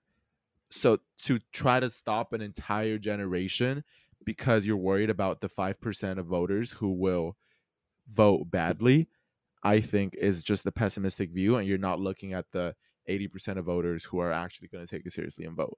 [0.69, 3.84] So to try to stop an entire generation
[4.25, 7.38] because you're worried about the 5% of voters who will
[8.12, 9.08] vote badly,
[9.63, 11.56] I think is just the pessimistic view.
[11.56, 12.75] And you're not looking at the
[13.10, 15.78] 80% of voters who are actually going to take it seriously and vote.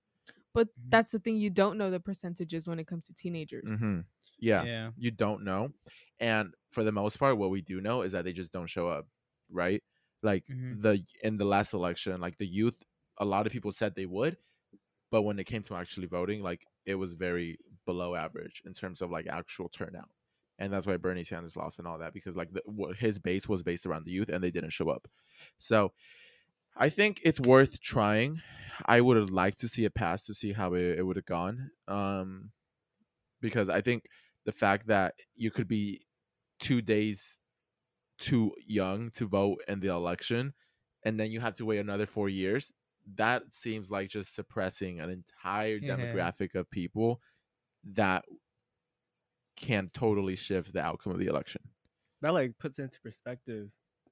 [0.53, 0.91] But Mhm.
[0.91, 1.37] that's the thing.
[1.37, 3.87] You don't know the percentages when it comes to teenagers.
[3.87, 4.05] Mhm.
[4.39, 4.91] Yeah, Yeah.
[4.95, 5.73] you don't know.
[6.19, 8.87] And for the most part, what we do know is that they just don't show
[8.87, 9.07] up,
[9.49, 9.83] right?
[10.21, 10.79] Like Mhm.
[10.81, 12.83] the in the last election, like the youth,
[13.17, 14.37] a lot of people said they would,
[15.11, 19.01] but when it came to actually voting, like it was very below average in terms
[19.01, 20.09] of like actual turnout.
[20.59, 23.47] And that's why Bernie Sanders lost and all that because like the, what his base
[23.49, 25.07] was based around the youth and they didn't show up.
[25.59, 25.93] So
[26.77, 28.41] I think it's worth trying.
[28.85, 31.25] I would have liked to see it pass to see how it, it would have
[31.25, 31.71] gone.
[31.87, 32.51] Um,
[33.41, 34.05] because I think
[34.45, 36.05] the fact that you could be
[36.59, 37.37] two days
[38.19, 40.53] too young to vote in the election
[41.03, 42.71] and then you have to wait another four years
[43.15, 45.87] that seems like just suppressing an entire Yeah.
[45.87, 47.21] demographic of people
[47.83, 48.25] that
[49.57, 51.61] can totally shift the outcome of the election
[52.21, 53.71] That like puts into perspective.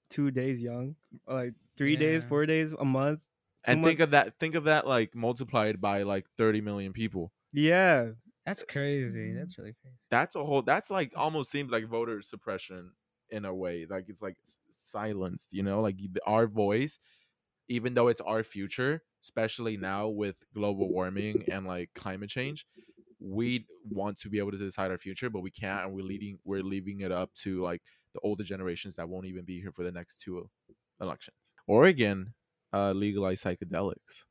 [0.10, 0.96] Two days young,
[1.28, 3.28] like three days, four days, a month.
[3.66, 7.32] two and think of that think of that like multiplied by like 30 million people
[7.52, 8.12] yeah,
[8.46, 9.32] That's crazy.
[9.32, 9.38] Mhm.
[9.40, 9.96] That's really crazy.
[10.10, 12.92] that's a whole that's like almost seems like voter suppression
[13.32, 14.38] in a way like it's like
[14.70, 17.00] silenced you know like our voice
[17.68, 22.66] even though it's our future especially now with global warming and like climate change
[23.20, 26.40] we want to be able to decide our future but we can't and we're leading
[26.44, 27.84] we're leaving it up to like
[28.16, 30.50] the older generations that won't even be here for the next two
[31.02, 31.36] elections
[31.68, 32.34] oregon
[32.74, 34.24] uh legalized psychedelics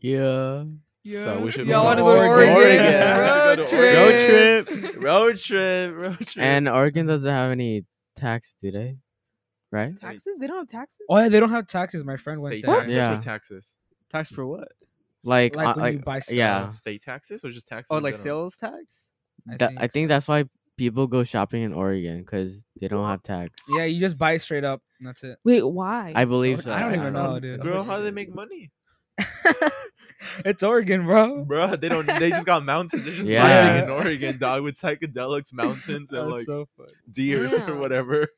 [0.00, 0.64] Yeah.
[1.02, 1.24] Yeah.
[1.24, 2.54] So we should Y'all go want to to go to Oregon.
[2.54, 2.84] Oregon?
[2.84, 4.66] Yeah, we go Road to trip.
[4.66, 5.02] Road trip.
[5.02, 7.84] road trip road trip And Oregon doesn't have any
[8.16, 8.96] tax, do they?
[9.72, 9.96] Right?
[9.96, 10.38] Taxes?
[10.38, 10.98] They don't have taxes.
[11.08, 12.04] Oh yeah, they don't have taxes.
[12.04, 12.74] My friend went state there.
[12.80, 13.18] taxes Yeah.
[13.18, 13.76] taxes
[14.12, 14.68] Tax for what?
[15.24, 16.34] Like, Like uh, when you like buy stuff.
[16.34, 16.72] yeah.
[16.72, 18.50] state taxes or just taxes Oh, like general?
[18.50, 19.06] sales tax?
[19.50, 20.08] I That, think I think so.
[20.08, 20.44] that's why
[20.80, 23.52] people go shopping in Oregon because they don't have tax.
[23.68, 24.80] Yeah, you just buy it straight up.
[24.98, 25.38] And that's it.
[25.44, 26.12] Wait, why?
[26.16, 26.72] I believe so.
[26.74, 27.38] I don't even don't know, know.
[27.40, 27.60] dude.
[27.60, 28.70] Girl, how do they make money?
[30.44, 31.44] it's Oregon, bro.
[31.44, 32.06] Bro, they don't.
[32.06, 33.04] They just got mountains.
[33.04, 33.44] They're just Yeah.
[33.74, 36.92] living in Oregon, dog, with psychedelics, mountains, and like so funny.
[37.12, 37.78] deers or Damn.
[37.78, 38.28] whatever.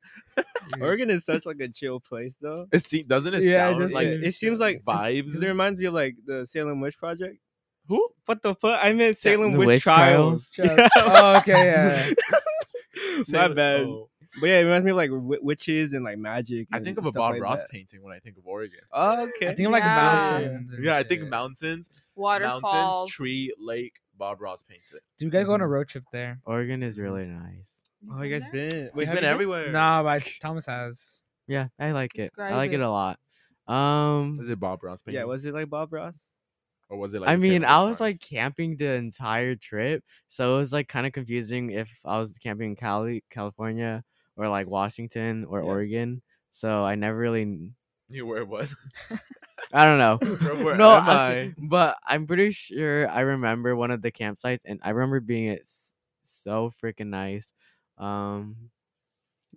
[0.80, 2.66] Oregon is such like a chill place though.
[2.72, 5.34] It seems, doesn't it Yeah, it sound does like seem- it seems like vibes?
[5.40, 7.38] It reminds me of like the Salem Witch Project.
[7.92, 8.08] Who?
[8.26, 8.78] What the fuck?
[8.82, 10.50] I meant Salem The Witch, Witch Trials.
[10.50, 10.80] Trials.
[10.96, 12.10] oh, okay, yeah.
[13.28, 13.80] My bad.
[13.86, 14.08] oh.
[14.40, 16.66] But yeah, it reminds me of like wi- witches and like magic.
[16.72, 17.68] I think of a Bob like Ross that.
[17.70, 18.80] painting when I think of Oregon.
[18.90, 19.48] Oh, okay.
[19.48, 19.94] I think of like Yeah.
[19.94, 20.72] mountains.
[20.72, 22.62] and Yeah, I think mountains, Waterfalls.
[22.62, 23.92] mountains, tree, lake.
[24.16, 25.02] Bob Ross paints it.
[25.18, 25.68] Dude, we gotta go on a Mhm.
[25.70, 26.40] road trip there.
[26.46, 27.80] Oregon is really nice.
[28.10, 28.92] oh, you guys didn't.
[28.94, 29.70] He's have been you everywhere.
[29.70, 31.22] Nah, but Thomas has.
[31.46, 32.28] Yeah, I like it.
[32.30, 32.76] Describe I like it.
[32.76, 32.80] it.
[32.80, 33.18] a lot.
[33.68, 35.20] Um, Is it Bob Ross painting?
[35.20, 36.28] Yeah, was it like Bob Ross?
[36.92, 37.30] Or was it like?
[37.30, 41.12] I mean, I was like camping the entire trip, so it was like kind of
[41.14, 44.04] confusing if I was camping in Cali, California,
[44.36, 45.64] or like Washington or Yeah.
[45.64, 46.22] Oregon.
[46.50, 47.70] So I never really,
[48.10, 48.76] knew where it was.
[49.72, 50.18] I don't know.
[50.62, 54.78] Where no, am I- but I'm pretty sure I remember one of the campsites, and
[54.84, 55.66] I remember being it
[56.22, 57.50] so freaking nice.
[57.96, 58.70] Um,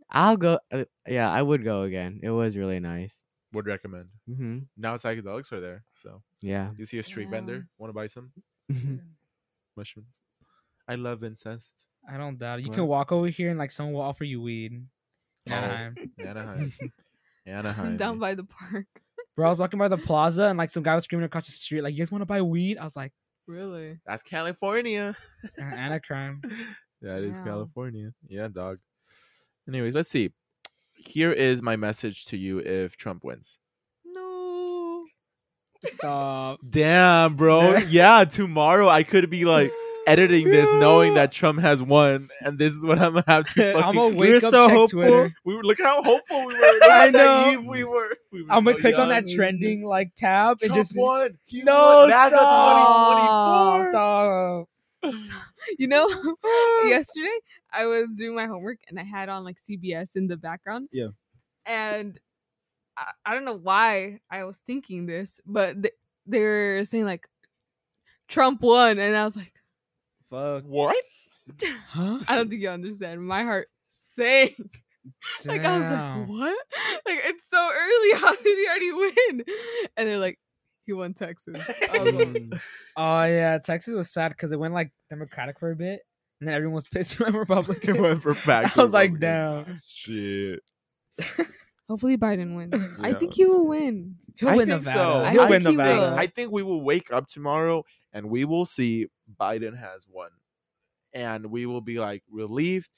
[0.10, 0.60] I'll go.
[0.72, 2.22] Uh, yeah, I would go again.
[2.24, 3.26] It was really nice.
[3.56, 4.10] Would recommend.
[4.28, 6.72] hmm Now psychedelics are there, so Yeah.
[6.78, 7.32] you see a street Yeah.
[7.32, 7.68] vendor.
[7.78, 8.32] Want to buy some
[9.76, 10.22] mushrooms?
[10.88, 11.74] I love incest.
[12.08, 12.64] I don't doubt it.
[12.64, 12.76] You What?
[12.76, 14.86] can walk over here and like someone will offer you weed.
[15.50, 15.54] Oh.
[15.54, 15.96] Anaheim.
[16.20, 16.74] Anaheim.
[17.46, 17.98] Anaheim.
[17.98, 18.88] down by the park.
[19.36, 21.52] Bro, I was walking by the plaza and like some guy was screaming across the
[21.52, 23.12] street, like, "You guys want to buy weed?" I was like,
[23.48, 24.00] Really?
[24.08, 25.16] That's California.
[25.58, 25.78] Anaheim.
[26.02, 26.42] "Anacrime."
[27.02, 27.46] That is Wow.
[27.46, 28.12] California.
[28.28, 28.80] Yeah, dog.
[29.68, 30.32] Anyways, let's see.
[30.96, 33.60] Here is my message to you if Trump wins.
[34.06, 35.06] No.
[35.88, 36.60] Stop.
[36.68, 37.78] Damn, bro.
[37.78, 39.72] Yeah, tomorrow I could be like,
[40.08, 43.74] editing this knowing that Trump has won, and this is what I'm gonna have to.
[43.76, 45.02] I'm fucking- gonna wake We're up, so check hopeful.
[45.02, 45.34] Twitter.
[45.46, 46.60] we were look how hopeful we were.
[46.60, 48.16] Look I know we were.
[48.32, 51.38] We were I'm gonna so click on that trending like tab and just won.
[51.46, 52.10] He No, won.
[52.10, 53.88] That's stop.
[53.92, 53.92] 2024.
[53.92, 54.70] Stop.
[55.80, 56.08] You know,
[56.86, 57.40] yesterday
[57.76, 60.90] I was doing my homework and I had on like CBS in the background.
[60.92, 61.10] Yeah.
[61.66, 62.20] And
[62.98, 65.94] I, I don't know why I was thinking this, but th-
[66.26, 67.28] they were saying like
[68.28, 69.54] Trump won, and I was like,
[70.30, 70.64] Fuck.
[70.64, 70.96] What?
[71.90, 72.20] Huh?
[72.28, 73.22] I don't think you understand.
[73.26, 74.56] My heart sank.
[75.46, 76.58] Like I was like, what?
[77.06, 78.14] Like it's so early.
[78.20, 79.44] How did he already win?
[79.96, 80.40] And they're like,
[80.88, 81.58] he won Texas.
[81.92, 82.60] I like, Mm.
[82.98, 86.02] Oh yeah, Texas was sad because it went like Democratic for a bit,
[86.40, 88.02] and then everyone was pissed when It Republican.
[88.02, 88.78] went for back.
[88.78, 89.80] I was like, damn.
[89.88, 90.62] Shit.
[91.90, 92.74] Hopefully Biden wins.
[93.00, 94.16] I think he will win.
[94.38, 94.98] He'll I win think Nevada.
[95.00, 95.32] so.
[95.32, 96.12] He'll I win think he Nevada.
[96.12, 96.18] will.
[96.20, 99.08] I think we will wake up tomorrow and we will see
[99.40, 100.30] Biden has won.
[101.14, 102.90] And we will be like relieved.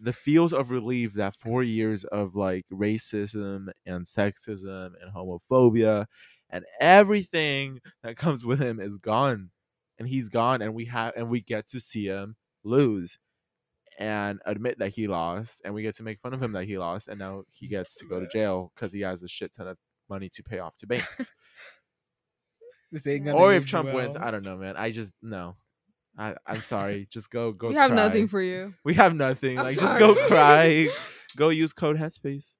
[0.00, 6.06] The feels of relief that four years of like racism and sexism and homophobia
[6.50, 9.50] and everything that comes with him is gone.
[9.98, 13.18] And he's gone and we have and we get to see him lose
[13.98, 16.78] and admit that he lost and we get to make fun of him that he
[16.78, 19.68] lost and now he gets to go to jail because he has a shit ton
[19.68, 19.76] of
[20.10, 21.32] money to pay off to banks
[22.94, 24.16] This ain't gonna or if age Trump wins.
[24.16, 24.76] I don't know, man.
[24.76, 25.56] I just no.
[26.16, 27.08] I I'm sorry.
[27.10, 27.68] Just go go.
[27.68, 28.06] we have cry.
[28.06, 28.72] nothing for you.
[28.84, 29.58] We have nothing.
[29.58, 30.88] I'm like just go cry.
[31.36, 32.52] Go use code Headspace.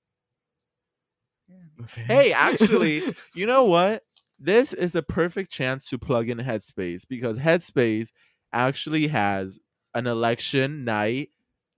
[1.95, 4.03] Hey, actually, you know what?
[4.41, 8.09] This is a perfect chance to plug in Headspace because Headspace
[8.53, 9.61] actually has
[9.95, 11.31] an election night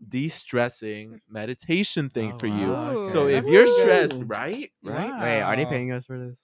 [0.09, 2.69] de-stressing meditation thing Oh, for you.
[2.69, 3.37] wow, So okay.
[3.37, 3.67] if you're Ooh.
[3.67, 4.71] stressed, right?
[4.83, 5.13] Right?
[5.23, 6.39] Wait, are they paying us for this?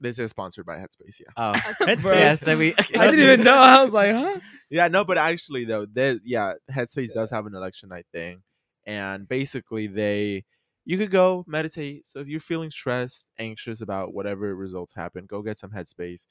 [0.00, 1.30] This is sponsored by Headspace, yeah.
[1.36, 2.04] Oh, Headspace.
[2.04, 2.40] yes.
[2.40, 2.74] Then we.
[2.78, 3.54] I didn't even know.
[3.54, 4.40] I was like, huh?
[4.70, 8.42] Yeah, no, but actually though, there's yeah, Headspace does have an election night thing,
[8.86, 10.44] and basically they
[10.84, 12.06] you could go meditate.
[12.06, 16.26] So if you're feeling stressed, anxious about whatever results happen, go get some Headspace,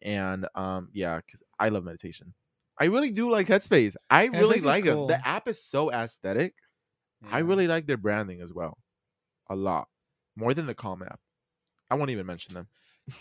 [0.00, 2.34] and um yeah, because I love meditation.
[2.80, 3.94] I really do like Headspace.
[4.08, 4.94] I really Headspace is like them.
[4.94, 5.06] cool.
[5.08, 6.54] The app is so aesthetic.
[7.28, 7.44] I Yeah.
[7.46, 8.78] really like their branding as well,
[9.50, 9.88] a lot
[10.36, 11.18] more than the Calm app.
[11.90, 12.68] I won't even mention them.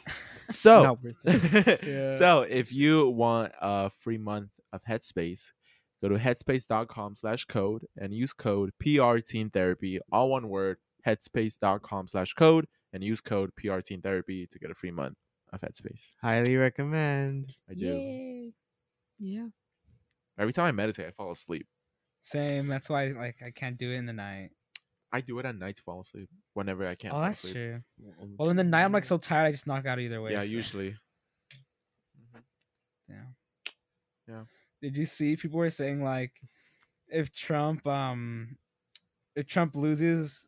[0.50, 1.84] So Not worth it.
[1.86, 2.18] Yeah.
[2.18, 5.52] so if you want a free month of Headspace,
[6.02, 12.08] go to headspace.com slash code and use code PR Teen Therapy, all one word, headspace.com
[12.08, 15.18] slash code, and use code PR Teen Therapy to get a free month
[15.52, 16.14] of Headspace.
[16.22, 17.54] Highly recommend.
[17.70, 18.37] I do.
[19.20, 19.34] Yay.
[19.36, 19.48] Yeah.
[20.40, 21.68] Every time I meditate, I fall asleep.
[22.22, 22.68] Same.
[22.68, 24.50] That's why like I can't do it in the night.
[25.12, 27.54] I do it at night to fall asleep whenever I can't oh, fall that's asleep.
[27.54, 27.76] true.
[28.22, 30.32] Um, Well, in the night I'm like so tired I just knock out either way.
[30.32, 30.96] yeah, so- usually.
[34.82, 36.34] Did you see people were saying like
[37.08, 38.58] if Trump um
[39.36, 40.46] if Trump loses,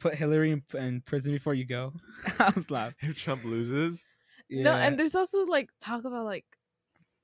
[0.00, 1.92] put Hillary in, in prison before you go?
[2.38, 3.10] I was laughing.
[3.10, 4.02] If Trump loses,
[4.50, 6.44] No, and there's also like talk about like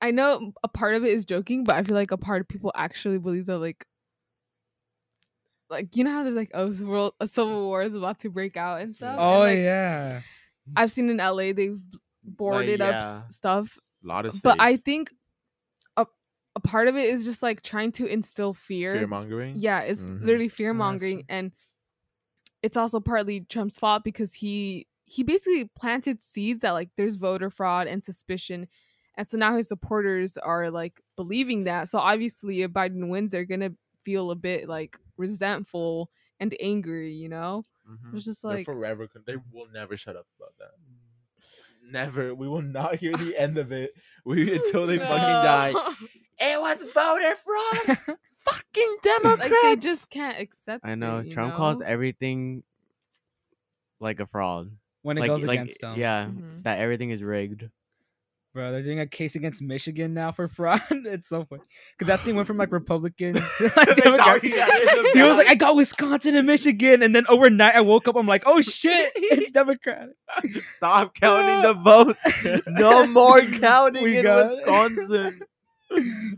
[0.03, 2.47] I know a part of it is joking, but I feel like a part of
[2.49, 3.85] people actually believe that like
[5.69, 8.57] like you know how there's like a world a civil war is about to break
[8.57, 9.11] out and stuff.
[9.11, 10.21] and, oh like, yeah.
[10.75, 11.79] I've seen in LA they've
[12.21, 13.21] boarded up yeah.
[13.29, 15.13] s- stuff, a lot of but I think
[15.95, 16.05] a
[16.55, 18.97] a part of it is just like trying to instill fear.
[18.97, 19.55] fear mongering.
[19.57, 20.19] Yeah, it's Mhm.
[20.21, 21.25] literally fear Oh, mongering, true.
[21.29, 21.51] and
[22.61, 27.49] it's also partly Trump's fault because he he basically planted seeds that like there's voter
[27.49, 28.67] fraud and suspicion,
[29.15, 31.89] and so now his supporters are like believing that.
[31.89, 33.73] So obviously, if Biden wins, they're gonna
[34.03, 37.13] feel a bit like resentful and angry.
[37.13, 38.15] You know, Mhm.
[38.15, 39.07] it's just They're like forever.
[39.07, 40.71] con- They will never shut up about that.
[41.91, 42.33] Never.
[42.33, 43.93] We will not hear the end of it.
[44.25, 45.73] We until they fucking die.
[46.45, 47.97] It was voter fraud.
[48.39, 49.39] fucking Democrats.
[49.51, 50.83] like they just can't accept.
[50.83, 52.63] I know it, you Trump calls everything
[53.99, 54.71] like a fraud.
[55.03, 55.97] when it like, goes like, against them.
[55.97, 56.63] yeah, Mhm.
[56.63, 57.69] that everything is rigged.
[58.53, 60.81] Bro, they're doing a case against Michigan now for fraud.
[60.91, 61.63] it's so funny.
[61.97, 64.43] Because that thing went from like Republican to like Democrat.
[64.43, 65.47] he had it in the He was like.
[65.47, 67.01] I got Wisconsin and Michigan.
[67.01, 70.15] And then overnight I woke up, I'm like, oh shit, it's Democratic.
[70.77, 72.63] Stop counting the votes.
[72.67, 74.25] No more counting We in.
[74.25, 75.39] Wisconsin.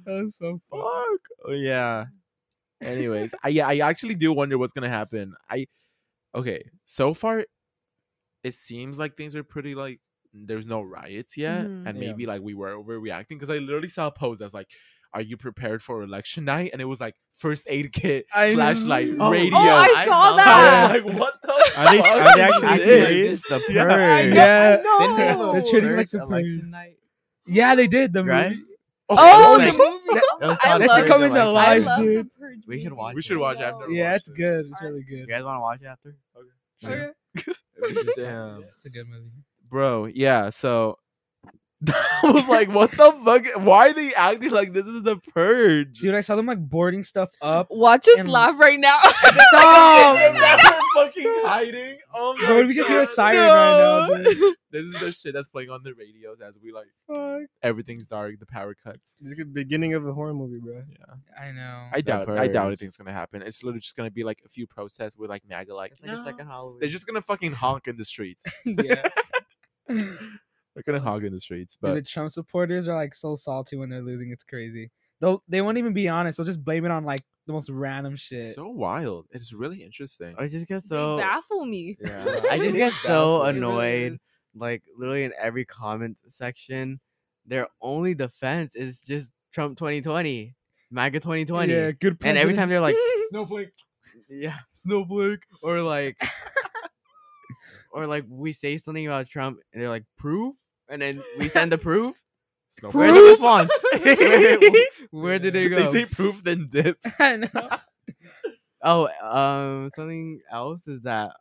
[0.05, 0.61] That's so.
[0.71, 1.19] Fuck.
[1.45, 2.05] Oh yeah.
[2.81, 5.33] Anyways, I yeah, I actually do wonder what's gonna happen.
[5.49, 5.67] I
[6.33, 7.45] okay, so far
[8.43, 9.99] it seems like things are pretty like
[10.35, 11.87] there's no riots yet, Mhm.
[11.87, 12.07] and Yeah.
[12.07, 14.67] maybe like we were overreacting because I literally saw a post that's like,
[15.13, 19.09] "Are you prepared for election night?" And it was like first aid kit, I flashlight,
[19.19, 19.57] Oh, radio.
[19.57, 20.47] Oh, I I saw saw that.
[20.47, 21.51] I was like, "What the?
[21.77, 23.41] Are they- fuck are they is actually this?" serious?
[23.47, 23.83] The Yeah.
[23.85, 24.33] purge.
[24.33, 25.53] Yeah, I know.
[25.53, 26.69] They're treating like the election purge.
[26.71, 26.97] night.
[27.47, 28.51] Yeah, they did the Right?
[28.51, 28.61] movie.
[29.07, 29.91] Oh, Like, the movie.
[30.39, 30.57] That was
[30.87, 31.67] That should come into in the Life.
[31.67, 32.29] I live, love dude.
[32.39, 32.59] Purge.
[32.67, 33.39] We should watch We should it.
[33.39, 33.65] watch Yo.
[33.65, 33.91] after.
[33.91, 34.65] Yeah, watch it's good.
[34.65, 34.89] It's Alright.
[34.91, 35.19] really good.
[35.19, 36.15] You guys want to watch it after?
[36.83, 37.11] Okay.
[38.15, 38.63] Damn.
[38.75, 39.29] It's a good movie.
[39.69, 40.97] Bro, yeah, so
[41.87, 43.45] I was like, what the fuck?
[43.63, 45.99] Why are they acting like this is the purge?
[45.99, 47.67] Dude, I saw them like boarding stuff up.
[47.69, 48.99] Watch us And- laugh right now.
[49.03, 50.15] Stop!
[50.33, 50.57] They're
[50.95, 51.97] fucking hiding.
[52.13, 53.13] Oh my Bro, we just hear a God.
[53.13, 54.55] siren right now, dude.
[54.71, 57.43] This is the shit that's playing on the radios as we like Fuck.
[57.61, 59.15] everything's dark, the power cuts.
[59.21, 60.81] This is the beginning of a horror movie, bro.
[60.89, 61.15] Yeah.
[61.41, 61.87] I know.
[61.93, 63.41] I doubt I doubt anything's gonna happen.
[63.41, 66.11] It's literally just gonna be like a few protests with like MAGA like It's like
[66.11, 66.79] "No." a second Halloween.
[66.81, 68.45] They're just gonna fucking honk in the streets.
[68.65, 69.07] yeah.
[69.89, 71.75] They're gonna hog in the streets.
[71.75, 74.31] Dude, But the Trump supporters are like so salty when they're losing.
[74.31, 74.91] It's crazy.
[75.21, 76.37] They'll they won't even be honest.
[76.37, 78.39] They'll just blame it on like the most random shit.
[78.39, 79.27] it's so wild.
[79.31, 80.35] It's really interesting.
[80.37, 81.97] I just get They so baffle me.
[82.03, 82.41] yeah.
[82.51, 83.43] I just get so baffle.
[83.43, 84.13] It really annoyed.
[84.13, 84.19] is.
[84.55, 86.99] Like literally in every comment section,
[87.45, 90.55] their only defense is just Trump 2020,
[90.91, 92.17] MAGA 2020, Yeah, good.
[92.23, 92.95] and every time they're like,
[93.29, 93.71] Snowflake.
[94.29, 96.17] yeah, snowflake, or like,
[97.95, 100.55] or like we say something about Trump, and they're like, proof,
[100.89, 102.15] and then we send the proof.
[102.81, 103.29] Where's the Proof?
[103.31, 103.71] response?
[104.03, 105.77] where, where- where did they go?
[105.77, 105.93] They go?
[105.93, 106.97] say proof then dip.
[107.19, 107.69] I know.
[108.83, 111.31] Oh, um, something else is that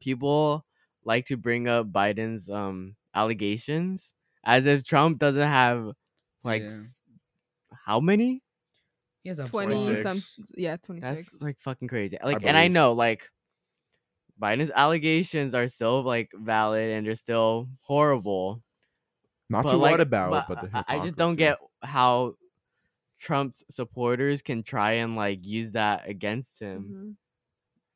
[0.00, 0.64] people
[1.04, 4.12] like to bring up Biden's um allegations
[4.44, 5.90] as if Trump doesn't have
[6.44, 6.82] like Yeah.
[7.86, 8.42] how many?
[9.22, 10.02] He has 20 26.
[10.02, 10.22] some
[10.56, 12.18] yeah 26 That's like fucking crazy.
[12.22, 13.30] Like, and I know like
[14.40, 18.62] Biden's allegations are still like valid and they're still horrible.
[19.48, 22.34] Not but, to like, what about, but but the I- I just don't get how
[23.20, 26.84] Trump's supporters can try and like use that against him.
[26.84, 27.16] Mhm.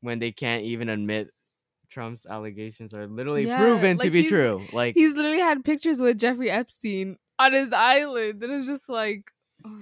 [0.00, 1.28] when they can't even admit
[1.90, 4.62] Trump's allegations are literally Yeah, proven to be true.
[4.72, 9.32] Like he's literally had pictures with jeffrey epstein on his island and it's just like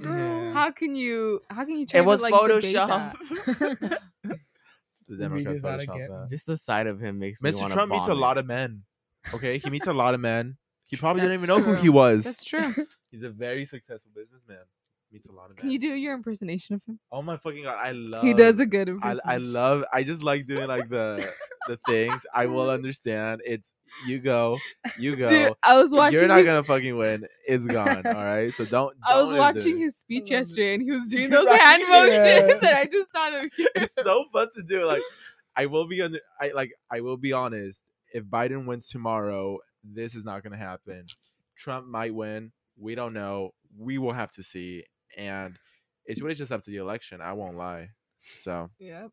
[0.00, 0.54] Yeah.
[0.54, 4.00] how can you how can you try to, like, debate that?
[5.08, 6.10] the Democrats this Photoshop again.
[6.10, 6.28] that.
[6.30, 7.56] just the sight of him makes me Mr.
[7.56, 8.82] want Trump meets a lot of men.
[9.34, 10.56] Okay, he meets a lot of men.
[10.86, 12.24] He probably didn't That's even know who he was.
[12.24, 12.72] that's true
[13.10, 14.58] He's a very successful businessman.
[15.12, 15.56] Meets a lot of men.
[15.62, 17.76] can you do your impersonation of him Oh my fucking god!
[17.80, 18.24] I love.
[18.24, 19.84] he does a good I, I love.
[19.92, 21.28] I just like doing like the
[21.68, 22.24] the things.
[22.34, 23.42] I will understand.
[23.44, 23.72] It's
[24.06, 24.58] you go,
[24.98, 25.28] you go.
[25.28, 26.18] Dude, I was watching.
[26.18, 27.26] You're not his, gonna fucking win.
[27.46, 28.06] It's gone.
[28.06, 28.52] All right.
[28.52, 28.96] So don't.
[29.06, 29.84] I was don't watching it.
[29.84, 32.14] his speech yesterday, and he was doing those Right, hand motions,
[32.62, 32.68] yeah.
[32.68, 33.68] and I just thought of you.
[33.76, 34.84] It's so fun to do.
[34.86, 35.02] Like,
[35.56, 36.20] I will be under.
[36.40, 36.72] I like.
[36.90, 37.82] I will be honest.
[38.12, 41.06] If Biden wins tomorrow, this is not gonna happen.
[41.56, 42.52] Trump might win.
[42.78, 43.52] We don't know.
[43.78, 44.84] We will have to see.
[45.16, 45.58] And
[46.04, 47.20] it's really just up to the election.
[47.20, 47.90] I won't lie.
[48.34, 49.10] So Yep.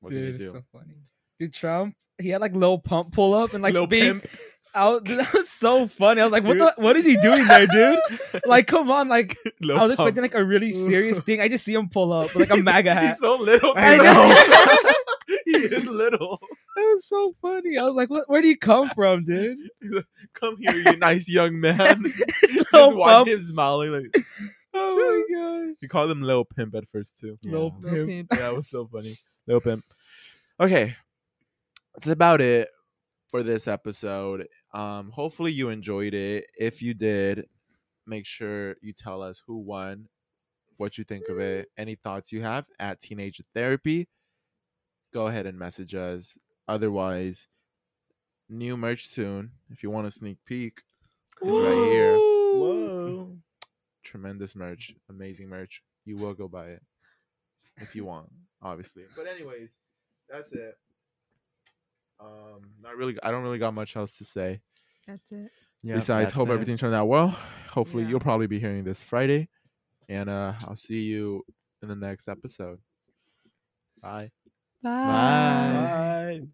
[0.00, 0.44] what do you do?
[0.44, 0.94] it's so funny.
[1.38, 4.26] Dude, Trump, he had like Lil Pump pull up and like Lil speak Pimp.
[4.74, 5.04] out.
[5.04, 6.20] Dude, that was so funny.
[6.20, 7.98] I was like, what the, what is he doing there, dude?
[8.46, 10.08] Like, come on, like Lil I was Pump.
[10.08, 11.40] expecting like a really serious thing.
[11.40, 13.04] I just see him pull up with, like a MAGA hat.
[13.10, 13.72] He's so little.
[13.76, 15.36] I know.
[15.46, 16.38] he is little.
[16.76, 17.78] That was so funny.
[17.78, 19.56] I was like, what, where do you come from, dude?
[19.82, 22.12] Like, Come here, you nice young man.
[22.52, 23.92] Just Lil watch him smiling.
[23.92, 24.24] Like
[24.74, 25.76] Oh my gosh.
[25.80, 27.38] he called him Lil Pimp at first too.
[27.42, 27.90] Lil Yeah.
[27.90, 28.28] Lil Pimp.
[28.30, 28.40] Pimp.
[28.40, 29.16] Yeah, it was so funny.
[29.46, 29.82] Lil Pimp.
[30.60, 30.94] Okay,
[31.96, 32.68] that's about it
[33.30, 34.46] for this episode.
[34.74, 36.46] Um, hopefully you enjoyed it.
[36.58, 37.46] If you did,
[38.06, 40.08] make sure you tell us who won,
[40.76, 44.08] what you think of it, any thoughts you have at Teenage Therapy.
[45.14, 46.34] Go ahead and message us.
[46.68, 47.48] Otherwise,
[48.50, 49.52] new merch soon.
[49.70, 50.82] If you want a sneak peek,
[51.42, 52.14] is right here.
[52.14, 53.36] Whoa.
[54.02, 55.82] Tremendous merch, amazing merch.
[56.04, 56.82] You will go buy it
[57.78, 58.28] if you want,
[58.60, 59.04] obviously.
[59.16, 59.70] But anyways,
[60.28, 60.76] that's it.
[62.20, 63.16] Um, not really.
[63.22, 64.60] I don't really got much else to say.
[65.06, 65.50] That's it.
[65.82, 65.96] Yeah.
[65.96, 66.52] Besides, hope it.
[66.52, 67.28] everything turned out well.
[67.70, 68.10] Hopefully, Yeah.
[68.10, 69.48] you'll probably be hearing this Friday,
[70.08, 71.44] and uh, I'll see you
[71.82, 72.78] in the next episode.
[74.02, 74.30] Bye.
[74.82, 74.90] Bye.
[74.90, 76.38] Bye.
[76.40, 76.46] Bye.